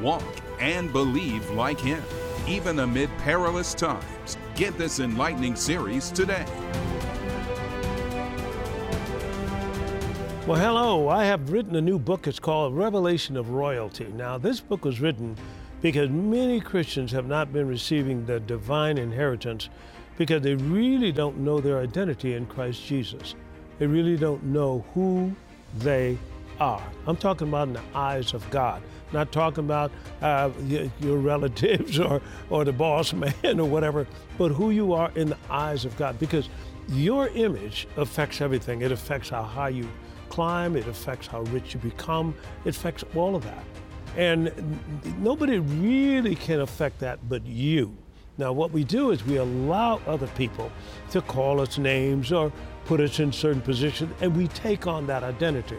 walk, 0.00 0.24
and 0.60 0.92
believe 0.92 1.48
like 1.50 1.78
Him, 1.78 2.02
even 2.48 2.78
amid 2.80 3.10
perilous 3.18 3.74
times. 3.74 4.36
Get 4.54 4.78
this 4.78 5.00
enlightening 5.00 5.56
series 5.56 6.10
today. 6.10 6.44
Well, 10.46 10.60
hello. 10.60 11.08
I 11.08 11.24
have 11.24 11.50
written 11.50 11.74
a 11.74 11.80
new 11.80 11.98
book. 11.98 12.28
It's 12.28 12.38
called 12.38 12.76
Revelation 12.76 13.36
of 13.36 13.50
Royalty. 13.50 14.06
Now, 14.14 14.38
this 14.38 14.60
book 14.60 14.84
was 14.84 15.00
written 15.00 15.36
because 15.82 16.08
many 16.08 16.60
Christians 16.60 17.10
have 17.12 17.26
not 17.26 17.52
been 17.52 17.66
receiving 17.66 18.24
the 18.24 18.38
divine 18.38 18.96
inheritance 18.96 19.68
because 20.16 20.42
they 20.42 20.54
really 20.54 21.10
don't 21.10 21.38
know 21.38 21.60
their 21.60 21.80
identity 21.80 22.34
in 22.34 22.46
Christ 22.46 22.84
Jesus. 22.86 23.34
They 23.78 23.86
really 23.86 24.16
don't 24.16 24.42
know 24.44 24.84
who 24.94 25.34
they 25.78 26.12
are. 26.12 26.35
I'm 26.60 27.16
talking 27.16 27.48
about 27.48 27.68
in 27.68 27.74
the 27.74 27.82
eyes 27.94 28.34
of 28.34 28.48
God, 28.50 28.82
not 29.12 29.32
talking 29.32 29.64
about 29.64 29.92
uh, 30.22 30.50
your 31.00 31.18
relatives 31.18 31.98
or, 31.98 32.20
or 32.50 32.64
the 32.64 32.72
boss 32.72 33.12
man 33.44 33.60
or 33.60 33.68
whatever, 33.68 34.06
but 34.38 34.52
who 34.52 34.70
you 34.70 34.92
are 34.92 35.10
in 35.14 35.28
the 35.28 35.38
eyes 35.50 35.84
of 35.84 35.96
God 35.96 36.18
because 36.18 36.48
your 36.88 37.28
image 37.28 37.88
affects 37.96 38.40
everything. 38.40 38.82
It 38.82 38.92
affects 38.92 39.28
how 39.28 39.42
high 39.42 39.70
you 39.70 39.88
climb, 40.28 40.76
it 40.76 40.86
affects 40.86 41.26
how 41.26 41.42
rich 41.42 41.74
you 41.74 41.80
become, 41.80 42.34
it 42.64 42.70
affects 42.76 43.04
all 43.14 43.36
of 43.36 43.44
that. 43.44 43.64
And 44.16 44.50
nobody 45.22 45.58
really 45.58 46.34
can 46.34 46.60
affect 46.60 47.00
that 47.00 47.28
but 47.28 47.44
you. 47.44 47.94
Now, 48.38 48.52
what 48.52 48.70
we 48.70 48.84
do 48.84 49.10
is 49.10 49.24
we 49.24 49.36
allow 49.36 50.00
other 50.06 50.26
people 50.28 50.70
to 51.10 51.22
call 51.22 51.60
us 51.60 51.78
names 51.78 52.32
or 52.32 52.52
put 52.84 53.00
us 53.00 53.18
in 53.18 53.32
certain 53.32 53.62
positions, 53.62 54.12
and 54.20 54.36
we 54.36 54.48
take 54.48 54.86
on 54.86 55.06
that 55.06 55.22
identity. 55.22 55.78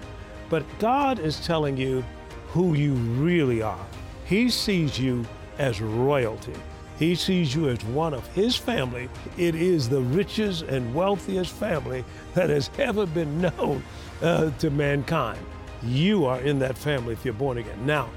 But 0.50 0.64
God 0.80 1.20
is 1.20 1.46
telling 1.46 1.78
you 1.78 2.04
who 2.50 2.74
you 2.74 2.94
really 2.94 3.62
are. 3.62 3.86
He 4.26 4.50
sees 4.50 5.00
you 5.00 5.26
as 5.58 5.82
royalty. 5.82 6.54
He 6.98 7.14
sees 7.14 7.54
you 7.54 7.70
as 7.70 7.84
one 7.86 8.14
of 8.14 8.28
His 8.34 8.56
family. 8.56 9.10
It 9.38 9.54
is 9.56 9.88
the 9.88 10.02
richest 10.02 10.64
and 10.64 10.94
wealthiest 10.96 11.52
family 11.52 12.04
that 12.34 12.50
has 12.50 12.72
ever 12.80 13.06
been 13.06 13.42
known 13.42 13.84
uh, 14.22 14.52
to 14.60 14.70
mankind. 14.70 15.40
You 15.84 16.26
are 16.26 16.40
in 16.42 16.58
that 16.60 16.78
family 16.78 17.14
if 17.14 17.24
you're 17.24 17.34
born 17.36 17.60
again. 17.60 17.86
Now, 17.86 18.10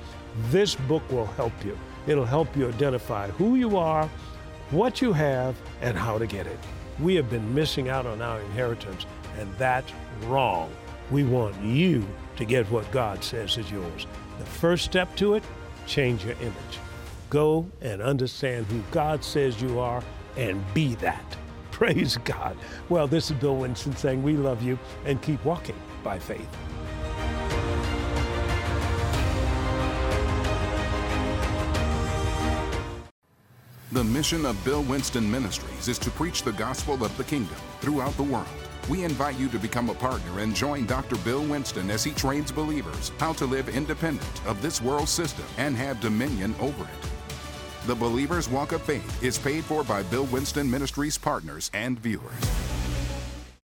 this 0.50 0.74
book 0.74 1.02
will 1.10 1.26
help 1.26 1.52
you. 1.64 1.78
It'll 2.06 2.24
help 2.24 2.56
you 2.56 2.68
identify 2.68 3.28
who 3.32 3.56
you 3.56 3.76
are, 3.76 4.08
what 4.70 5.02
you 5.02 5.12
have, 5.12 5.60
and 5.82 5.96
how 5.98 6.16
to 6.16 6.26
get 6.26 6.46
it. 6.46 6.58
We 7.00 7.14
have 7.16 7.28
been 7.28 7.54
missing 7.54 7.88
out 7.90 8.06
on 8.06 8.22
our 8.22 8.40
inheritance, 8.40 9.04
and 9.38 9.52
that's 9.58 9.92
wrong. 10.22 10.72
We 11.10 11.24
want 11.24 11.60
you 11.62 12.06
to 12.36 12.44
get 12.44 12.70
what 12.70 12.90
God 12.92 13.24
says 13.24 13.56
is 13.56 13.70
yours. 13.70 14.06
The 14.38 14.46
first 14.46 14.84
step 14.84 15.14
to 15.16 15.34
it, 15.34 15.42
change 15.86 16.24
your 16.24 16.36
image. 16.40 16.78
Go 17.28 17.66
and 17.80 18.00
understand 18.00 18.66
who 18.66 18.80
God 18.90 19.24
says 19.24 19.60
you 19.60 19.80
are 19.80 20.02
and 20.36 20.62
be 20.72 20.94
that. 20.96 21.36
Praise 21.70 22.16
God. 22.18 22.56
Well, 22.88 23.06
this 23.06 23.30
is 23.30 23.36
Bill 23.38 23.56
Winston 23.56 23.96
saying 23.96 24.22
we 24.22 24.34
love 24.34 24.62
you 24.62 24.78
and 25.04 25.20
keep 25.22 25.44
walking 25.44 25.76
by 26.04 26.18
faith. 26.18 26.48
The 33.92 34.04
mission 34.04 34.46
of 34.46 34.62
Bill 34.64 34.82
Winston 34.84 35.28
Ministries 35.28 35.88
is 35.88 35.98
to 35.98 36.10
preach 36.10 36.44
the 36.44 36.52
gospel 36.52 37.04
of 37.04 37.16
the 37.16 37.24
kingdom 37.24 37.56
throughout 37.80 38.16
the 38.16 38.22
world. 38.22 38.46
We 38.88 39.04
invite 39.04 39.38
you 39.38 39.48
to 39.50 39.58
become 39.58 39.90
a 39.90 39.94
partner 39.94 40.40
and 40.40 40.54
join 40.54 40.86
Dr. 40.86 41.16
Bill 41.18 41.44
Winston 41.44 41.90
as 41.90 42.02
he 42.02 42.12
trains 42.12 42.50
believers 42.50 43.12
how 43.18 43.32
to 43.34 43.46
live 43.46 43.68
independent 43.68 44.46
of 44.46 44.62
this 44.62 44.80
world 44.80 45.08
system 45.08 45.44
and 45.58 45.76
have 45.76 46.00
dominion 46.00 46.54
over 46.60 46.84
it. 46.84 47.10
The 47.86 47.94
Believer's 47.94 48.48
Walk 48.48 48.72
of 48.72 48.82
Faith 48.82 49.22
is 49.22 49.38
paid 49.38 49.64
for 49.64 49.84
by 49.84 50.02
Bill 50.04 50.26
Winston 50.26 50.70
Ministries 50.70 51.16
partners 51.16 51.70
and 51.72 51.98
viewers. 51.98 52.79